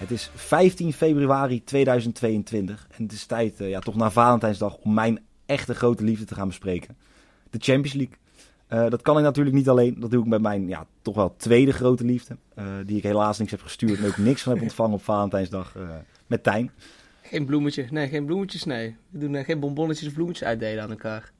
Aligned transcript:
Het 0.00 0.10
is 0.10 0.30
15 0.34 0.92
februari 0.92 1.64
2022 1.64 2.86
en 2.90 3.02
het 3.02 3.12
is 3.12 3.24
tijd, 3.24 3.60
eh, 3.60 3.68
ja, 3.68 3.80
toch 3.80 3.96
na 3.96 4.10
Valentijnsdag, 4.10 4.76
om 4.76 4.94
mijn 4.94 5.20
echte 5.46 5.74
grote 5.74 6.04
liefde 6.04 6.24
te 6.24 6.34
gaan 6.34 6.46
bespreken. 6.46 6.96
De 7.50 7.58
Champions 7.60 7.92
League. 7.92 8.16
Eh, 8.66 8.90
dat 8.90 9.02
kan 9.02 9.16
ik 9.16 9.22
natuurlijk 9.22 9.56
niet 9.56 9.68
alleen. 9.68 10.00
Dat 10.00 10.10
doe 10.10 10.22
ik 10.22 10.28
met 10.28 10.40
mijn 10.40 10.68
ja, 10.68 10.86
toch 11.02 11.14
wel 11.14 11.34
tweede 11.36 11.72
grote 11.72 12.04
liefde. 12.04 12.36
eh, 12.54 12.64
die 12.86 12.96
ik 12.96 13.02
helaas 13.02 13.38
niks 13.38 13.50
heb 13.50 13.62
gestuurd 13.62 13.98
en 13.98 14.06
ook 14.06 14.16
niks 14.16 14.42
van 14.42 14.52
heb 14.52 14.62
ontvangen 14.62 14.94
op 14.94 15.02
Valentijnsdag 15.02 15.74
met 16.26 16.42
Tijn. 16.42 16.70
Geen 17.22 17.46
bloemetje, 17.46 17.86
nee, 17.90 18.08
geen 18.08 18.24
bloemetjes, 18.24 18.64
nee. 18.64 18.96
We 19.10 19.18
doen 19.18 19.44
geen 19.44 19.60
bonbonnetjes 19.60 20.08
of 20.08 20.14
bloemetjes 20.14 20.46
uitdelen 20.46 20.82
aan 20.82 20.90
elkaar. 20.90 21.30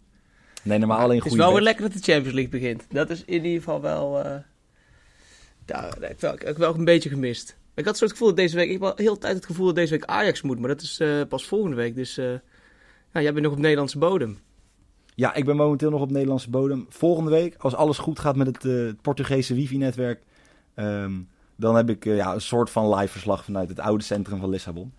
Nee, 0.62 0.78
normaal 0.78 0.98
alleen 0.98 1.16
Het 1.19 1.27
is 1.27 1.34
wel 1.34 1.53
weer 1.53 1.62
lekker 1.62 1.83
dat 1.83 1.92
de 1.92 2.12
Champions 2.12 2.34
League 2.34 2.61
begint. 2.61 2.84
Dat 2.88 3.11
is 3.11 3.25
in 3.25 3.44
ieder 3.44 3.58
geval 3.58 3.81
wel... 3.81 4.19
ja, 5.66 5.91
dat 5.91 6.00
heb 6.00 6.11
ik 6.11 6.20
wel, 6.20 6.33
ik 6.33 6.42
heb 6.42 6.56
wel 6.56 6.75
een 6.75 6.84
beetje 6.84 7.08
gemist. 7.08 7.58
Ik 7.74 7.84
had 7.84 7.96
zo 7.96 8.04
het 8.04 8.12
gevoel 8.12 8.28
dat 8.28 8.36
deze 8.36 8.56
week... 8.56 8.66
Ik 8.66 8.72
heb 8.72 8.82
al 8.82 8.92
heel 8.96 9.14
de 9.14 9.20
tijd 9.20 9.34
het 9.34 9.46
gevoel 9.46 9.66
dat 9.66 9.74
deze 9.74 9.90
week 9.90 10.04
Ajax 10.04 10.42
moet. 10.42 10.58
Maar 10.58 10.68
dat 10.68 10.82
is 10.82 11.00
eh, 11.00 11.20
pas 11.28 11.46
volgende 11.46 11.76
week. 11.76 11.94
Dus 11.94 12.18
eh, 12.18 12.32
ja, 13.12 13.20
jij 13.20 13.32
bent 13.32 13.44
nog 13.44 13.52
op 13.52 13.58
Nederlandse 13.58 13.98
bodem. 13.98 14.38
Ja, 15.14 15.34
ik 15.34 15.44
ben 15.44 15.56
momenteel 15.56 15.91
nog 15.91 16.00
op 16.00 16.10
Nederlandse 16.10 16.50
bodem. 16.50 16.86
Volgende 16.88 17.30
week, 17.30 17.54
als 17.58 17.74
alles 17.74 17.98
goed 17.98 18.18
gaat 18.18 18.36
met 18.36 18.46
het, 18.46 18.62
het 18.62 19.00
Portugese 19.02 19.54
wifi-netwerk, 19.54 20.22
ehm, 20.74 21.12
dan 21.56 21.76
heb 21.76 21.91
ik 21.91 22.04
ja, 22.04 22.34
een 22.34 22.41
soort 22.41 22.70
van 22.70 22.94
live 22.94 23.12
verslag 23.12 23.44
vanuit 23.44 23.68
het 23.68 23.80
oude 23.80 24.04
centrum 24.04 24.41
van 24.41 24.48
Lissabon. 24.50 24.92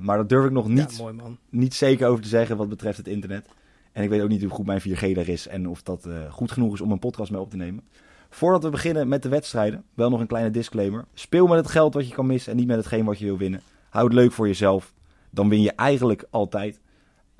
Maar 0.00 0.16
dat 0.16 0.28
durf 0.28 0.44
ik 0.44 0.50
nog 0.50 0.68
niet, 0.68 0.96
Ja, 0.96 1.02
mooi 1.02 1.14
man. 1.14 1.38
niet 1.50 1.74
zeker 1.74 2.08
over 2.08 2.22
te 2.22 2.28
zeggen 2.28 2.56
wat 2.56 2.68
betreft 2.68 2.96
het 2.96 3.08
internet. 3.08 3.46
En 3.92 4.02
ik 4.02 4.08
weet 4.08 4.20
ook 4.22 4.28
niet 4.28 4.42
hoe 4.42 4.50
goed 4.50 4.66
mijn 4.66 4.80
4G 4.80 5.14
daar 5.14 5.28
is 5.28 5.46
en 5.46 5.68
of 5.68 5.82
dat 5.82 6.08
goed 6.30 6.52
genoeg 6.52 6.74
is 6.74 6.80
om 6.80 6.90
een 6.90 6.98
podcast 6.98 7.30
mee 7.30 7.40
op 7.40 7.50
te 7.50 7.56
nemen. 7.56 7.82
Voordat 8.30 8.62
we 8.62 8.70
beginnen 8.70 9.08
met 9.08 9.22
de 9.22 9.28
wedstrijden, 9.28 9.84
wel 9.94 10.10
nog 10.10 10.20
een 10.20 10.26
kleine 10.26 10.50
disclaimer. 10.50 11.04
Speel 11.14 11.46
met 11.46 11.58
het 11.58 11.70
geld 11.70 11.94
wat 11.94 12.08
je 12.08 12.14
kan 12.14 12.26
missen 12.26 12.52
en 12.52 12.58
niet 12.58 12.66
met 12.66 12.76
hetgeen 12.76 13.04
wat 13.04 13.18
je 13.18 13.24
wil 13.24 13.38
winnen. 13.38 13.60
Hou 13.90 14.04
het 14.04 14.14
leuk 14.14 14.32
voor 14.32 14.46
jezelf. 14.46 14.92
Dan 15.30 15.48
win 15.48 15.60
je 15.62 15.72
eigenlijk 15.72 16.24
altijd. 16.30 16.80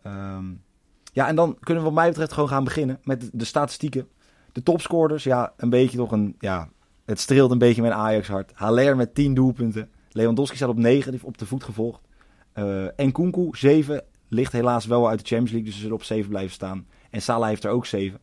Ehm, 0.02 0.44
ja, 1.12 1.28
en 1.28 1.36
dan 1.36 1.56
kunnen 1.60 1.82
we 1.82 1.88
wat 1.88 1.98
mij 1.98 2.08
betreft 2.08 2.32
gewoon 2.32 2.48
gaan 2.48 2.64
beginnen 2.64 3.00
met 3.02 3.30
de, 3.32 3.44
statistieken. 3.44 4.08
De 4.52 4.62
topscorers, 4.62 5.24
ja, 5.24 5.52
een 5.56 5.70
beetje 5.70 5.96
toch 5.96 6.12
een... 6.12 6.34
Ja, 6.38 6.68
het 7.04 7.20
streelt 7.20 7.50
een 7.50 7.58
beetje 7.58 7.82
mijn 7.82 7.94
Ajax-hart. 7.94 8.52
Haller 8.54 8.96
met 8.96 9.14
10 9.14 9.34
doelpunten. 9.34 9.90
Lewandowski 10.10 10.56
staat 10.56 10.68
op 10.68 10.76
9, 10.76 11.02
die 11.02 11.12
heeft 11.12 11.24
op 11.24 11.38
de 11.38 11.46
voet 11.46 11.64
gevolgd. 11.64 12.00
Eh 12.52 13.00
en 13.00 13.12
Kunku, 13.12 13.48
7, 13.52 14.04
ligt 14.28 14.52
helaas 14.52 14.86
wel 14.86 15.08
uit 15.08 15.18
de 15.18 15.24
Champions 15.24 15.50
League, 15.50 15.68
dus 15.68 15.74
ze 15.74 15.80
zullen 15.80 15.96
op 15.96 16.02
7 16.02 16.28
blijven 16.28 16.52
staan. 16.52 16.86
En 17.10 17.22
Salah 17.22 17.48
heeft 17.48 17.64
er 17.64 17.70
ook 17.70 17.86
7. 17.86 18.20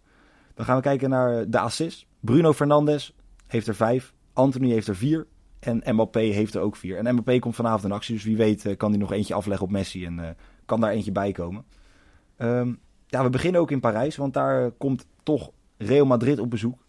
Dan 0.53 0.65
gaan 0.65 0.75
we 0.75 0.81
kijken 0.81 1.09
naar 1.09 1.49
de 1.49 1.59
assists. 1.59 2.07
Bruno 2.25 2.53
Fernandes 2.53 3.13
heeft 3.47 3.67
er 3.67 3.75
5. 3.75 4.13
Anthony 4.33 4.71
heeft 4.71 4.87
er 4.87 4.95
4. 4.95 5.27
En 5.59 5.83
Mbappé 5.85 6.19
heeft 6.19 6.55
er 6.55 6.61
ook 6.61 6.75
4. 6.75 6.97
En 6.97 7.13
Mbappé 7.13 7.39
komt 7.39 7.55
vanavond 7.55 7.83
in 7.83 7.91
actie, 7.91 8.15
dus 8.15 8.23
wie 8.23 8.37
weet 8.37 8.65
eh, 8.65 8.77
kan 8.77 8.89
hij 8.89 8.99
nog 8.99 9.11
eentje 9.11 9.33
afleggen 9.33 9.65
op 9.65 9.71
Messi 9.71 10.05
en 10.05 10.19
eh, 10.19 10.29
kan 10.65 10.81
daar 10.81 10.91
eentje 10.91 11.11
bij 11.11 11.31
komen. 11.31 11.65
Ehm, 12.37 12.73
ja, 13.07 13.23
we 13.23 13.29
beginnen 13.29 13.61
ook 13.61 13.71
in 13.71 13.79
Parijs, 13.79 14.15
want 14.15 14.33
daar 14.33 14.71
komt 14.71 15.05
toch 15.23 15.51
Real 15.77 16.05
Madrid 16.05 16.39
op 16.39 16.49
bezoek. 16.49 16.85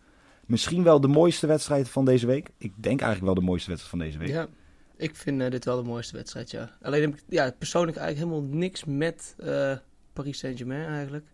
Misschien 0.47 0.83
wel 0.83 1.01
de 1.01 1.09
mooiste 1.09 1.47
wedstrijd 1.47 1.89
van 1.89 2.05
deze 2.05 2.27
week. 2.27 2.51
Ik 2.59 2.73
denk 2.77 3.01
eigenlijk 3.01 3.25
wel 3.25 3.45
de 3.45 3.51
mooiste 3.51 3.71
wedstrijd 3.71 3.97
van 3.97 4.07
deze 4.07 4.19
week. 4.19 4.29
Ja, 4.29 4.49
ik 4.97 5.17
vind 5.17 5.41
eh, 5.41 5.51
dit 5.51 5.65
wel 5.65 5.83
de 5.83 5.89
mooiste 5.89 6.17
wedstrijd, 6.17 6.51
ja. 6.51 6.71
Alleen 6.83 7.01
heb 7.01 7.15
ik 7.15 7.23
ja, 7.29 7.55
persoonlijk 7.59 7.97
eigenlijk 7.97 8.31
helemaal 8.31 8.59
niks 8.59 8.85
met 8.85 9.35
eh, 9.39 9.77
Paris 10.13 10.39
Saint-Germain 10.39 10.87
eigenlijk. 10.87 11.27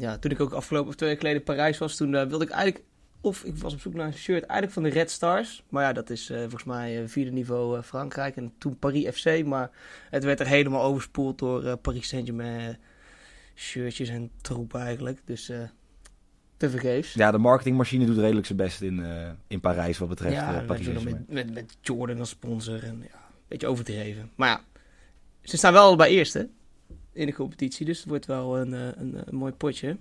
Ja, 0.00 0.18
toen 0.18 0.30
ik 0.30 0.40
ook 0.40 0.52
afgelopen 0.52 0.88
of 0.88 0.94
twee 0.94 1.08
weken 1.08 1.26
geleden 1.26 1.46
in 1.46 1.54
Parijs 1.54 1.78
was, 1.78 1.96
toen 1.96 2.14
eh, 2.14 2.26
wilde 2.26 2.44
ik 2.44 2.50
eigenlijk... 2.50 2.84
Of 3.22 3.44
ik 3.44 3.56
was 3.56 3.72
op 3.72 3.80
zoek 3.80 3.94
naar 3.94 4.06
een 4.06 4.12
shirt 4.12 4.42
eigenlijk 4.42 4.72
van 4.72 4.82
de 4.82 4.88
Red 4.88 5.10
Stars. 5.10 5.62
Maar 5.68 5.82
ja, 5.84 5.92
dat 5.92 6.10
is 6.10 6.30
eh, 6.30 6.38
volgens 6.38 6.64
mij 6.64 7.02
eh, 7.02 7.08
vierde 7.08 7.30
niveau 7.30 7.82
Frankrijk. 7.82 8.36
En 8.36 8.52
toen 8.58 8.78
Paris 8.78 9.20
FC. 9.20 9.44
Maar 9.44 9.70
het 10.10 10.24
werd 10.24 10.40
er 10.40 10.46
helemaal 10.46 10.82
overspoeld 10.82 11.38
door 11.38 11.76
Paris 11.76 12.08
Saint-Germain 12.08 12.78
shirtjes 13.54 14.08
en 14.08 14.30
troep 14.40 14.74
eigenlijk. 14.74 15.20
Dus 15.24 15.52
te 16.56 16.70
vergeefs. 16.70 17.14
Ja, 17.14 17.30
de 17.30 17.38
marketingmachine 17.38 18.04
doet 18.06 18.18
redelijk 18.18 18.46
zijn 18.46 18.58
best 18.58 18.80
in, 18.80 19.04
in 19.46 19.60
Parijs 19.60 19.98
wat 19.98 20.08
betreft 20.08 20.34
ja, 20.34 20.50
met, 20.50 20.66
Paris 20.66 20.88
met, 21.28 21.54
met 21.54 21.76
Jordan 21.80 22.18
als 22.18 22.28
sponsor. 22.28 22.84
En 22.84 22.98
ja, 22.98 23.14
een 23.14 23.44
beetje 23.48 23.66
overdreven. 23.66 24.30
Maar 24.34 24.48
ja, 24.48 24.60
ze 25.42 25.56
staan 25.56 25.72
wel 25.72 25.96
bij 25.96 26.10
eerste 26.10 26.48
in 27.12 27.26
de 27.26 27.32
competitie. 27.34 27.86
Dus 27.86 27.98
het 27.98 28.08
wordt 28.08 28.26
wel 28.26 28.58
een, 28.58 28.74
eh, 28.74 28.86
een, 28.96 29.22
een 29.24 29.36
mooi 29.36 29.52
potje. 29.52 29.96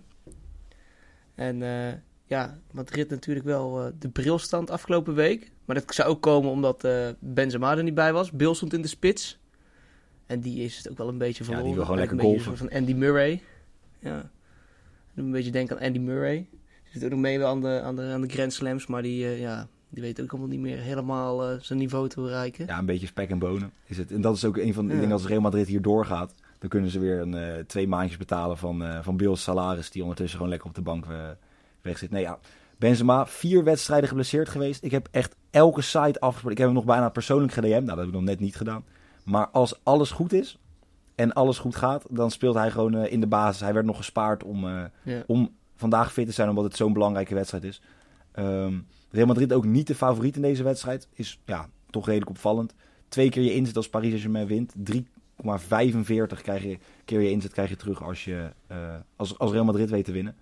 En 1.36 1.62
eh, 1.64 1.94
ja, 2.26 2.60
Madrid 2.72 3.10
natuurlijk 3.10 3.46
wel 3.46 3.82
eh, 3.86 3.92
de 4.00 4.10
brilstand 4.10 4.70
afgelopen 4.70 5.14
week. 5.14 5.52
Maar 5.66 5.76
dat 5.76 5.94
zou 5.96 6.10
ook 6.10 6.22
komen 6.22 6.52
omdat 6.52 6.84
eh, 6.84 7.10
Benzema 7.20 7.78
er 7.78 7.84
niet 7.84 7.94
bij 7.94 8.14
was. 8.14 8.32
Bill 8.32 8.54
stond 8.54 8.74
in 8.74 8.82
de 8.82 8.88
spits. 8.88 9.40
En 10.26 10.40
die 10.40 10.64
is 10.64 10.78
het 10.78 10.90
ook 10.90 10.98
wel 10.98 11.08
een 11.08 11.18
beetje 11.18 11.44
die 11.44 11.54
verloren. 11.54 11.76
wil 11.76 11.84
gewoon 11.84 12.00
lekker 12.00 12.20
een 12.20 12.34
beetje 12.34 12.56
Van 12.56 12.70
Andy 12.72 12.94
Murray. 12.94 13.42
Ja. 14.00 14.32
Doe 15.14 15.26
een 15.26 15.32
beetje 15.32 15.52
denken 15.52 15.78
aan 15.80 15.86
Andy 15.86 16.00
Murray. 16.00 16.48
Die 16.84 16.92
zit 16.92 17.04
ook 17.04 17.10
nog 17.10 17.20
mee 17.20 17.46
aan 17.46 17.62
de, 17.62 17.82
aan 17.84 17.96
de, 17.96 18.02
aan 18.02 18.22
de 18.22 18.30
Grand 18.30 18.54
Slams. 18.54 18.88
Maar 18.88 19.02
die, 19.02 19.26
eh, 19.26 19.40
ja, 19.40 19.68
die 19.90 20.02
weet 20.04 20.22
ook 20.22 20.30
allemaal 20.32 20.50
niet 20.50 20.60
meer 20.60 20.78
helemaal 20.78 21.50
eh, 21.50 21.60
zijn 21.60 21.80
niveau 21.80 22.10
te 22.10 22.22
bereiken. 22.22 22.66
Ja, 22.66 22.78
een 22.78 22.86
beetje 22.86 23.08
spek 23.08 23.30
en 23.30 23.40
bonen 23.40 23.72
is 23.86 23.98
het. 23.98 24.12
En 24.12 24.22
dat 24.22 24.36
is 24.36 24.46
ook 24.46 24.58
een 24.58 24.74
van 24.74 24.88
de 24.88 24.94
Ja. 24.94 25.00
dingen 25.00 25.14
als 25.14 25.26
Real 25.26 25.42
Madrid 25.42 25.68
hier 25.68 25.82
doorgaat. 25.82 26.34
Dan 26.60 26.70
kunnen 26.70 26.90
ze 26.90 27.00
weer 27.00 27.20
een, 27.20 27.34
eh, 27.34 27.64
twee 27.68 27.88
maandjes 27.88 28.18
betalen 28.18 28.58
van, 28.58 28.84
eh 28.84 29.00
van 29.02 29.18
Bill's 29.18 29.44
salaris. 29.44 29.90
Die 29.92 30.02
ondertussen 30.02 30.36
gewoon 30.36 30.52
lekker 30.52 30.70
op 30.70 30.76
de 30.76 30.82
bank 30.82 31.06
eh, 31.06 31.18
weg 31.82 31.98
zit. 31.98 32.12
Nee 32.12 32.22
ja, 32.22 32.40
Benzema, 32.78 33.26
vier 33.28 33.64
wedstrijden 33.64 34.10
geblesseerd 34.10 34.50
geweest. 34.50 34.84
Ik 34.84 34.92
heb 34.92 35.08
echt 35.12 35.36
elke 35.50 35.82
site 35.82 36.20
afgesproken. 36.20 36.52
Ik 36.52 36.58
heb 36.58 36.66
hem 36.66 36.76
nog 36.76 36.86
bijna 36.86 37.10
persoonlijk 37.10 37.54
gedm. 37.54 37.68
Nou, 37.70 37.86
dat 37.86 37.98
heb 37.98 38.08
ik 38.08 38.14
nog 38.14 38.24
net 38.24 38.40
niet 38.40 38.56
gedaan. 38.56 38.84
Maar 39.24 39.48
als 39.48 39.80
alles 39.84 40.12
goed 40.12 40.34
is 40.34 40.58
en 41.16 41.34
alles 41.34 41.58
goed 41.58 41.76
gaat, 41.76 42.06
dan 42.10 42.32
speelt 42.32 42.56
hij 42.56 42.72
gewoon 42.72 42.96
in 42.96 43.20
de 43.20 43.28
basis. 43.28 43.62
Hij 43.62 43.74
werd 43.74 43.86
nog 43.86 43.98
gespaard 43.98 44.44
om, 44.44 44.66
Ja. 45.04 45.24
om 45.28 45.56
vandaag 45.76 46.14
fit 46.14 46.26
te 46.26 46.32
zijn, 46.32 46.50
omdat 46.50 46.64
het 46.64 46.76
zo'n 46.76 46.94
belangrijke 46.94 47.34
wedstrijd 47.36 47.64
is. 47.64 47.82
Ehm 48.32 48.74
Real 49.12 49.28
Madrid 49.28 49.54
ook 49.54 49.66
niet 49.66 49.88
de 49.88 49.96
favoriet 49.96 50.36
in 50.36 50.42
deze 50.42 50.64
wedstrijd. 50.64 51.08
Is 51.14 51.40
ja, 51.46 51.70
toch 51.90 52.06
redelijk 52.06 52.30
opvallend. 52.30 52.74
Twee 53.08 53.30
keer 53.30 53.44
je 53.44 53.54
inzet 53.54 53.76
als 53.76 53.90
Paris 53.90 54.08
Saint-Germain 54.10 54.48
wint. 54.48 54.74
3,45 54.84 55.02
krijg 56.42 56.64
je, 56.64 56.78
keer 57.06 57.22
je 57.22 57.32
inzet 57.32 57.52
krijg 57.52 57.70
je 57.70 57.76
terug 57.76 58.04
als, 58.04 58.24
je, 58.24 58.50
eh, 58.68 58.96
als, 59.16 59.38
als 59.38 59.52
Real 59.52 59.66
Madrid 59.66 59.90
weet 59.90 60.06
te 60.06 60.12
winnen. 60.12 60.36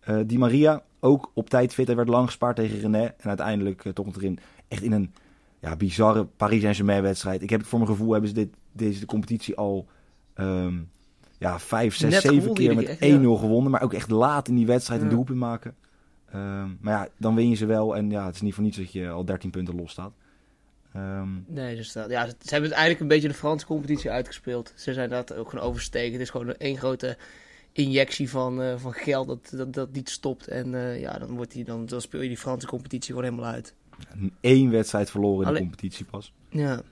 Eh, 0.00 0.18
Di 0.26 0.38
Maria 0.38 0.82
ook 1.00 1.30
op 1.34 1.50
tijd 1.50 1.74
fit. 1.74 1.86
Hij 1.86 1.96
werd 1.96 2.08
lang 2.08 2.26
gespaard 2.26 2.56
tegen 2.56 2.78
René. 2.78 3.02
En 3.02 3.28
uiteindelijk 3.28 3.84
eh, 3.84 3.92
toch 3.92 4.06
nog 4.06 4.16
erin. 4.16 4.38
Echt 4.68 4.82
in 4.82 4.92
een 4.92 5.12
ja, 5.60 5.76
bizarre 5.76 6.24
Paris 6.24 6.60
Saint-Germain 6.60 7.02
wedstrijd. 7.02 7.42
Ik 7.42 7.50
heb 7.50 7.60
het 7.60 7.68
voor 7.68 7.78
mijn 7.78 7.90
gevoel 7.90 8.12
hebben 8.12 8.28
ze 8.28 8.34
dit, 8.34 8.48
deze 8.72 9.06
competitie 9.06 9.56
al 9.56 9.86
ehm, 10.34 10.74
ja, 11.38 11.58
vijf, 11.58 11.94
zes, 11.96 12.12
Net 12.12 12.22
zeven 12.22 12.54
keer 12.54 12.74
met 12.74 12.84
1-0 12.84 12.86
keer, 12.86 13.12
echt, 13.12 13.22
ja. 13.22 13.36
gewonnen. 13.36 13.70
Maar 13.70 13.82
ook 13.82 13.92
echt 13.92 14.10
laat 14.10 14.48
in 14.48 14.54
die 14.54 14.66
wedstrijd 14.66 15.02
een 15.02 15.08
doelpunt 15.08 15.38
maken. 15.38 15.74
Ehm, 16.26 16.68
maar 16.80 16.92
ja, 16.92 17.08
dan 17.16 17.34
win 17.34 17.48
je 17.48 17.56
ze 17.56 17.66
wel. 17.66 17.96
En 17.96 18.10
ja, 18.10 18.26
het 18.26 18.34
is 18.34 18.40
niet 18.40 18.54
voor 18.54 18.62
niets 18.64 18.76
dat 18.76 18.92
je 18.92 19.10
al 19.10 19.24
13 19.24 19.50
punten 19.50 19.76
los 19.76 19.90
staat. 19.90 20.12
Ehm, 20.94 21.28
Nee, 21.46 21.76
dus 21.76 21.92
dat, 21.92 22.10
ja, 22.10 22.26
ze 22.26 22.34
hebben 22.38 22.70
het 22.70 22.78
eigenlijk 22.78 23.00
een 23.00 23.08
beetje 23.08 23.28
de 23.28 23.34
Franse 23.34 23.66
competitie 23.66 24.10
uitgespeeld. 24.10 24.72
Ze 24.76 24.92
zijn 24.92 25.10
dat 25.10 25.34
ook 25.34 25.48
gewoon 25.50 25.64
oversteken. 25.64 26.12
Het 26.12 26.20
is 26.20 26.30
gewoon 26.30 26.48
een 26.48 26.58
één 26.58 26.78
grote 26.78 27.16
injectie 27.72 28.30
van, 28.30 28.62
eh, 28.62 28.76
van 28.76 28.92
geld 28.92 29.26
dat, 29.26 29.52
dat, 29.56 29.72
dat 29.72 29.92
niet 29.92 30.10
stopt. 30.10 30.48
En 30.48 30.74
eh, 30.74 31.00
ja, 31.00 31.18
dan, 31.18 31.36
wordt 31.36 31.52
die, 31.52 31.64
dan, 31.64 31.86
dan 31.86 32.00
speel 32.00 32.20
je 32.20 32.28
die 32.28 32.38
Franse 32.38 32.66
competitie 32.66 33.14
gewoon 33.14 33.30
helemaal 33.30 33.52
uit. 33.52 33.74
één 34.40 34.70
wedstrijd 34.70 35.10
verloren 35.10 35.46
in 35.46 35.54
de 35.54 35.60
competitie 35.60 36.04
pas. 36.04 36.32
Ja. 36.48 36.82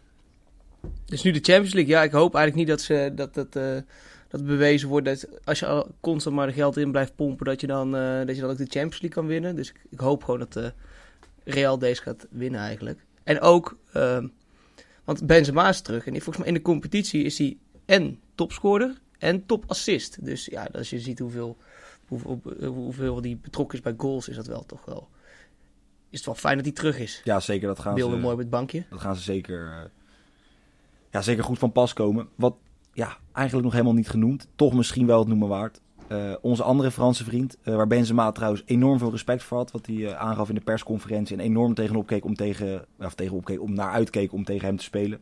Dus 1.05 1.23
nu 1.23 1.31
de 1.31 1.41
Champions 1.43 1.75
League. 1.75 1.93
Ja, 1.93 2.03
ik 2.03 2.13
hoop 2.13 2.35
eigenlijk 2.35 2.69
niet 2.69 2.77
dat, 2.77 2.87
ze, 2.87 3.13
dat, 3.15 3.35
dat, 3.35 3.57
eh, 3.57 3.77
dat 4.29 4.47
bewezen 4.47 4.89
wordt 4.89 5.07
dat 5.07 5.29
als 5.45 5.59
je 5.59 5.87
constant 6.01 6.37
maar 6.37 6.47
de 6.47 6.53
geld 6.53 6.77
in 6.77 6.91
blijft 6.91 7.15
pompen, 7.15 7.47
dat 7.47 7.61
je 7.61 7.67
dan, 7.67 7.97
eh, 7.97 8.27
dat 8.27 8.35
je 8.35 8.41
dan 8.41 8.51
ook 8.51 8.57
de 8.57 8.65
Champions 8.65 9.01
League 9.01 9.21
kan 9.21 9.27
winnen. 9.27 9.57
Dus 9.57 9.69
ik, 9.69 9.81
ik 9.91 10.01
hoop 10.01 10.25
gewoon 10.25 10.41
dat, 10.41 10.57
eh, 10.57 10.71
Real 11.45 11.79
deze 11.79 12.03
gaat 12.03 12.27
winnen 12.31 12.61
eigenlijk. 12.61 13.01
En 13.25 13.41
ook, 13.41 13.79
ehm, 13.93 14.29
want 15.05 15.27
Benzema 15.27 15.69
is 15.69 15.81
terug. 15.81 16.07
En 16.07 16.13
volgens 16.13 16.37
mij 16.37 16.47
in 16.47 16.55
de 16.55 16.63
competitie 16.63 17.23
is 17.23 17.39
hij 17.39 17.57
en 17.85 18.21
topscorer 18.35 19.01
en 19.19 19.47
topassist. 19.47 20.25
Dus 20.25 20.47
ja, 20.47 20.69
als 20.73 20.91
je 20.91 21.01
ziet 21.01 21.19
hoeveel, 21.19 21.57
hoeveel, 22.09 22.41
hoeveel 22.67 23.21
die 23.21 23.37
betrokken 23.37 23.79
is 23.79 23.85
bij 23.85 23.95
goals, 23.97 24.29
is 24.29 24.37
dat 24.37 24.47
wel 24.47 24.67
toch 24.67 24.85
wel... 24.85 25.09
Is 26.11 26.19
het 26.19 26.27
wel 26.27 26.35
fijn 26.35 26.57
dat 26.57 26.65
hij 26.65 26.75
terug 26.75 26.99
is. 26.99 27.21
Ja, 27.25 27.41
zeker. 27.41 27.69
Dat 27.69 27.79
gaan 27.79 27.95
Beelden 27.95 28.17
ze, 28.17 28.23
mooi 28.23 28.35
op 28.35 28.41
het 28.41 28.51
bankje. 28.51 28.85
Dat 28.91 29.01
gaan 29.01 29.17
ze 29.17 29.23
zeker, 29.23 29.71
eh, 29.71 29.91
ja, 31.11 31.23
zeker 31.23 31.45
goed 31.45 31.59
van 31.59 31.73
pas 31.73 31.93
komen. 31.93 32.29
Wat 32.35 32.57
ja, 32.93 33.17
eigenlijk 33.33 33.65
nog 33.65 33.75
helemaal 33.75 33.95
niet 33.95 34.09
genoemd. 34.09 34.49
Toch 34.57 34.73
misschien 34.73 35.07
wel 35.07 35.19
het 35.19 35.29
noemen 35.29 35.49
waard. 35.49 35.81
Eh, 36.07 36.33
onze 36.41 36.63
andere 36.63 36.91
Franse 36.91 37.25
vriend, 37.25 37.57
uh, 37.63 37.75
waar 37.75 37.87
Benzema 37.87 38.33
trouwens 38.33 38.63
enorm 38.67 38.99
veel 38.99 39.11
respect 39.11 39.43
voor 39.43 39.57
had. 39.57 39.71
Wat 39.71 39.87
hij 39.87 39.95
uh, 39.95 40.13
aangaf 40.13 40.49
in 40.49 40.55
de 40.55 40.61
persconferentie. 40.61 41.37
En 41.37 41.43
enorm 41.43 41.75
tegenop 41.75 42.07
keek 42.07 42.25
om, 42.25 42.35
tegen, 42.35 42.85
of 42.99 43.15
tegenop 43.15 43.45
keek, 43.45 43.61
om 43.61 43.75
naar 43.75 43.91
uitkeek 43.91 44.33
om 44.33 44.45
tegen 44.45 44.67
hem 44.67 44.77
te 44.77 44.85
spelen. 44.85 45.21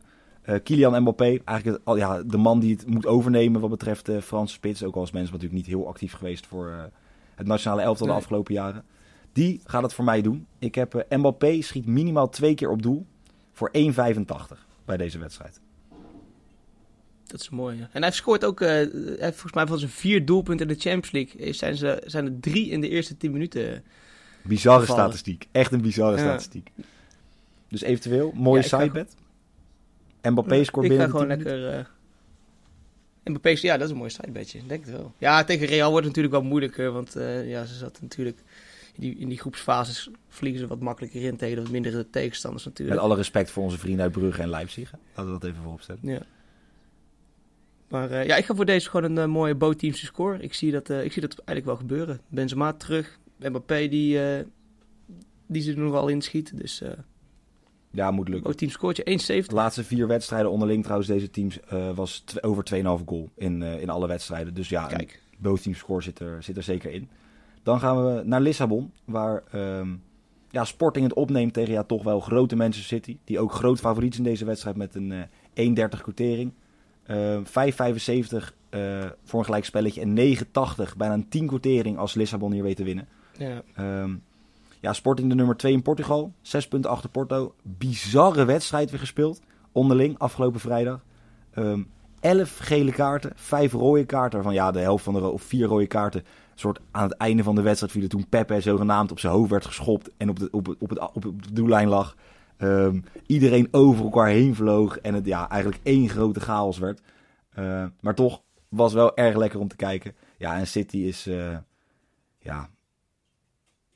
Kylian 0.63 1.01
Mbappé, 1.01 1.37
eigenlijk 1.45 1.81
het, 1.85 1.97
ja, 1.97 2.23
de 2.23 2.37
man 2.37 2.59
die 2.59 2.75
het 2.75 2.87
moet 2.87 3.05
overnemen 3.05 3.61
wat 3.61 3.69
betreft 3.69 4.05
de 4.05 4.21
Franse 4.21 4.53
spits. 4.53 4.83
Ook 4.83 4.95
al 4.95 5.03
is 5.03 5.11
mensen 5.11 5.33
natuurlijk 5.33 5.61
niet 5.61 5.75
heel 5.75 5.87
actief 5.87 6.13
geweest 6.13 6.45
voor 6.45 6.89
het 7.35 7.47
nationale 7.47 7.81
elftal 7.81 8.07
nee. 8.07 8.15
de 8.15 8.21
afgelopen 8.21 8.53
jaren. 8.53 8.83
Die 9.33 9.61
gaat 9.63 9.83
het 9.83 9.93
voor 9.93 10.05
mij 10.05 10.21
doen. 10.21 10.47
Ik 10.59 10.75
heb 10.75 11.05
Mbappé 11.09 11.61
schiet 11.61 11.85
minimaal 11.85 12.29
twee 12.29 12.55
keer 12.55 12.69
op 12.69 12.81
doel 12.81 13.05
voor 13.51 13.71
1,85 13.77 13.83
bij 14.85 14.97
deze 14.97 15.19
wedstrijd. 15.19 15.61
Dat 17.31 17.41
is 17.41 17.49
mooi. 17.49 17.77
Ja. 17.77 17.89
En 17.91 18.01
hij 18.01 18.11
scoort 18.11 18.45
ook, 18.45 18.61
uh, 18.61 18.67
hij 18.67 18.89
heeft 19.17 19.19
volgens 19.19 19.53
mij 19.53 19.67
van 19.67 19.79
zijn 19.79 19.91
vier 19.91 20.25
doelpunten 20.25 20.67
in 20.67 20.73
de 20.73 20.79
Champions 20.79 21.11
League. 21.11 21.53
Zijn, 21.53 21.75
ze, 21.75 22.01
zijn 22.05 22.25
er 22.25 22.39
drie 22.39 22.69
in 22.69 22.81
de 22.81 22.89
eerste 22.89 23.17
tien 23.17 23.31
minuten. 23.31 23.83
Bizarre 24.41 24.79
gevallen. 24.79 25.03
statistiek. 25.03 25.47
Echt 25.51 25.71
een 25.71 25.81
bizarre 25.81 26.17
ja. 26.17 26.23
statistiek. 26.23 26.71
Dus 27.67 27.81
eventueel, 27.81 28.31
mooie 28.35 28.61
ja, 28.61 28.67
sidebet. 28.67 29.15
Mbappé 30.21 30.63
scoort 30.63 30.87
binnen 30.87 31.05
Ik 31.05 31.11
ga 31.11 31.19
gewoon 31.19 31.27
lekker... 31.27 31.77
Uh, 31.77 31.85
Mbappé, 33.23 33.49
ja, 33.49 33.77
dat 33.77 33.85
is 33.85 33.91
een 33.91 33.97
mooi 33.97 34.09
sidebedje. 34.09 34.59
Denk 34.67 34.85
het 34.85 34.95
wel. 34.95 35.13
Ja, 35.17 35.43
tegen 35.43 35.67
Real 35.67 35.91
wordt 35.91 36.05
het 36.05 36.15
natuurlijk 36.15 36.43
wel 36.43 36.51
moeilijker. 36.51 36.91
Want 36.91 37.17
uh, 37.17 37.49
ja, 37.49 37.65
ze 37.65 37.73
zat 37.73 38.01
natuurlijk... 38.01 38.37
In 38.93 39.01
die, 39.01 39.17
in 39.17 39.29
die 39.29 39.39
groepsfases 39.39 40.09
vliegen 40.29 40.59
ze 40.59 40.67
wat 40.67 40.79
makkelijker 40.79 41.21
in 41.21 41.35
tegen 41.35 41.63
wat 41.63 41.71
mindere 41.71 42.09
tegenstanders 42.09 42.65
natuurlijk. 42.65 42.97
Met 42.97 43.07
alle 43.07 43.17
respect 43.17 43.51
voor 43.51 43.63
onze 43.63 43.77
vrienden 43.77 44.03
uit 44.03 44.11
Brugge 44.11 44.41
en 44.41 44.49
Leipzig. 44.49 44.91
Laten 45.15 45.33
we 45.33 45.39
dat 45.39 45.49
even 45.49 45.61
vooropstellen. 45.61 45.99
Ja. 46.03 46.21
Maar 47.91 48.11
uh, 48.11 48.25
ja, 48.25 48.35
ik 48.35 48.45
ga 48.45 48.55
voor 48.55 48.65
deze 48.65 48.89
gewoon 48.89 49.11
een 49.11 49.27
uh, 49.27 49.33
mooie 49.33 49.55
bootteamse 49.55 50.05
score. 50.05 50.37
Ik 50.37 50.53
zie, 50.53 50.71
dat, 50.71 50.89
uh, 50.89 51.03
ik 51.03 51.11
zie 51.11 51.21
dat 51.21 51.35
eigenlijk 51.35 51.65
wel 51.65 51.75
gebeuren. 51.75 52.21
Benzema 52.27 52.73
terug. 52.73 53.19
Mbappé 53.37 53.87
die, 53.87 54.19
die 55.45 55.61
ze 55.61 55.71
er 55.71 55.77
nog 55.77 55.91
wel 55.91 56.07
inschiet. 56.07 56.57
Dus 56.57 56.81
ja, 57.91 58.11
moet 58.11 58.27
lukken. 58.27 58.49
Bootteam 58.49 58.71
scoortje 58.71 59.03
1,70. 59.43 59.47
De 59.47 59.55
laatste 59.55 59.83
vier 59.83 60.07
wedstrijden 60.07 60.51
onderling 60.51 60.83
trouwens 60.83 61.09
deze 61.09 61.29
teams 61.29 61.59
was 61.95 62.23
over 62.41 62.63
2,5 62.75 62.81
goal 63.05 63.29
in, 63.35 63.61
in 63.61 63.89
alle 63.89 64.07
wedstrijden. 64.07 64.53
Dus 64.53 64.69
ja, 64.69 64.85
Kijk. 64.85 65.21
score 65.71 66.01
zit 66.01 66.19
er, 66.19 66.43
zit 66.43 66.57
er 66.57 66.63
zeker 66.63 66.91
in. 66.91 67.09
Dan 67.63 67.79
gaan 67.79 68.05
we 68.05 68.21
naar 68.25 68.41
Lissabon. 68.41 68.91
Waar 69.05 69.43
um, 69.55 70.01
ja, 70.49 70.65
Sporting 70.65 71.05
het 71.05 71.15
opneemt 71.15 71.53
tegen 71.53 71.73
ja, 71.73 71.83
toch 71.83 72.03
wel 72.03 72.19
grote 72.19 72.55
Manchester 72.55 72.97
City. 72.97 73.17
Die 73.23 73.39
ook 73.39 73.51
groot 73.51 73.79
favoriet 73.79 74.11
is 74.11 74.17
in 74.17 74.23
deze 74.23 74.45
wedstrijd 74.45 74.75
met 74.75 74.95
een 74.95 75.13
1,30 75.55 76.01
quotering. 76.01 76.53
Uh, 77.11 77.37
5,75 77.37 77.43
uh, 78.69 79.05
voor 79.23 79.39
een 79.39 79.45
gelijk 79.45 79.65
spelletje 79.65 80.01
en 80.01 80.17
9,80 80.37 80.97
bijna 80.97 81.13
een 81.13 81.29
10 81.29 81.47
quotering 81.47 81.97
als 81.97 82.13
Lissabon 82.13 82.51
hier 82.51 82.63
weet 82.63 82.75
te 82.75 82.83
winnen. 82.83 83.07
Ja. 83.37 83.63
Um, 84.01 84.23
ja, 84.79 84.93
Sporting 84.93 85.29
de 85.29 85.35
nummer 85.35 85.57
2 85.57 85.73
in 85.73 85.81
Portugal, 85.81 86.33
6 86.41 86.67
punten 86.67 86.91
achter 86.91 87.09
Porto. 87.09 87.53
Bizarre 87.61 88.45
wedstrijd 88.45 88.89
weer 88.89 88.99
gespeeld, 88.99 89.41
onderling, 89.71 90.17
afgelopen 90.19 90.59
vrijdag. 90.59 90.99
Um, 91.55 91.87
11 92.19 92.57
gele 92.57 92.91
kaarten, 92.91 93.31
5 93.35 93.71
rode 93.71 94.05
kaarten, 94.05 94.33
waarvan 94.33 94.53
ja, 94.53 94.71
de 94.71 94.79
helft 94.79 95.03
van 95.03 95.13
de 95.13 95.29
of 95.29 95.41
vier 95.41 95.67
rode 95.67 95.87
kaarten 95.87 96.23
soort 96.61 96.79
aan 96.91 97.03
het 97.03 97.17
einde 97.17 97.43
van 97.43 97.55
de 97.55 97.61
wedstrijd 97.61 97.91
vielen 97.91 98.09
toen 98.09 98.29
Pepe 98.29 98.61
zogenaamd 98.61 99.11
op 99.11 99.19
zijn 99.19 99.33
hoofd 99.33 99.49
werd 99.49 99.65
geschopt 99.65 100.09
en 100.17 100.29
op 100.29 100.39
de, 100.39 100.47
op, 100.51 100.75
op, 100.79 100.89
het, 100.89 100.99
op, 100.99 101.25
op 101.25 101.43
de 101.43 101.53
doellijn 101.53 101.87
lag. 101.87 102.15
Um, 102.63 103.03
iedereen 103.25 103.67
over 103.71 104.03
elkaar 104.03 104.27
heen 104.27 104.55
vloog 104.55 104.97
en 104.97 105.13
het 105.13 105.25
ja, 105.25 105.49
eigenlijk 105.49 105.81
één 105.83 106.09
grote 106.09 106.39
chaos 106.39 106.77
werd. 106.77 107.01
Uh, 107.59 107.85
maar 107.99 108.15
toch 108.15 108.41
was 108.69 108.93
wel 108.93 109.17
erg 109.17 109.35
lekker 109.35 109.59
om 109.59 109.67
te 109.67 109.75
kijken. 109.75 110.15
Ja, 110.37 110.57
en 110.57 110.67
City 110.67 110.97
is 110.97 111.27
uh, 111.27 111.57
ja, 112.39 112.69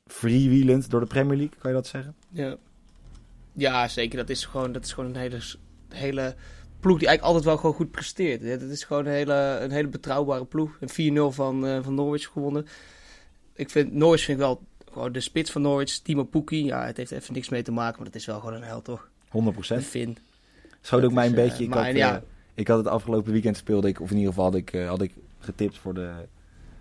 freewheelend 0.05 0.89
door 0.89 0.99
de 0.99 1.05
Premier 1.05 1.37
League, 1.37 1.57
kan 1.57 1.69
je 1.69 1.77
dat 1.77 1.87
zeggen? 1.87 2.15
Ja, 2.29 2.55
ja 3.53 3.87
zeker. 3.87 4.17
Dat 4.17 4.29
is 4.29 4.45
gewoon, 4.45 4.71
dat 4.71 4.83
is 4.83 4.93
gewoon 4.93 5.09
een 5.09 5.15
hele, 5.15 5.39
hele 5.89 6.35
ploeg 6.79 6.99
die 6.99 7.07
eigenlijk 7.07 7.21
altijd 7.21 7.43
wel 7.43 7.57
gewoon 7.57 7.75
goed 7.75 7.91
presteert. 7.91 8.41
Het 8.41 8.61
is 8.61 8.83
gewoon 8.83 9.05
een 9.05 9.11
hele, 9.11 9.57
een 9.61 9.71
hele 9.71 9.87
betrouwbare 9.87 10.45
ploeg. 10.45 10.77
Een 10.79 11.31
4-0 11.31 11.35
van, 11.35 11.65
uh, 11.65 11.83
van 11.83 11.95
Norwich 11.95 12.27
gewonnen. 12.27 12.65
Ik 13.53 13.69
vind, 13.69 13.93
Norwich 13.93 14.23
vind 14.23 14.39
ik 14.39 14.45
wel 14.45 14.61
gewoon 14.95 15.11
de 15.11 15.19
spits 15.19 15.51
van 15.51 15.61
Norwich, 15.61 15.97
Timo 15.97 16.23
Pukki. 16.23 16.65
Ja, 16.65 16.85
het 16.85 16.97
heeft 16.97 17.11
even 17.11 17.33
niks 17.33 17.49
mee 17.49 17.61
te 17.61 17.71
maken, 17.71 17.97
maar 17.97 18.05
het 18.07 18.15
is 18.15 18.25
wel 18.25 18.39
gewoon 18.39 18.53
een 18.55 18.63
held, 18.63 18.83
toch? 18.83 19.09
100 19.29 19.55
procent. 19.55 19.83
Finn. 19.83 20.17
Schoot 20.81 21.03
ook 21.03 21.11
mij 21.11 21.25
een 21.27 21.35
is, 21.35 21.41
beetje. 21.47 21.63
Ik, 21.63 21.69
maar 21.69 21.85
had, 21.85 21.95
ja. 21.95 22.15
uh, 22.15 22.21
ik 22.53 22.67
had 22.67 22.77
het 22.77 22.87
afgelopen 22.87 23.31
weekend 23.31 23.57
speelde 23.57 23.87
ik, 23.87 24.01
of 24.01 24.09
in 24.09 24.15
ieder 24.17 24.29
geval 24.33 24.45
had 24.45 24.55
ik, 24.55 24.73
uh, 24.73 24.87
had 24.87 25.01
ik 25.01 25.13
getipt 25.39 25.77
voor, 25.77 25.93
de, 25.93 26.11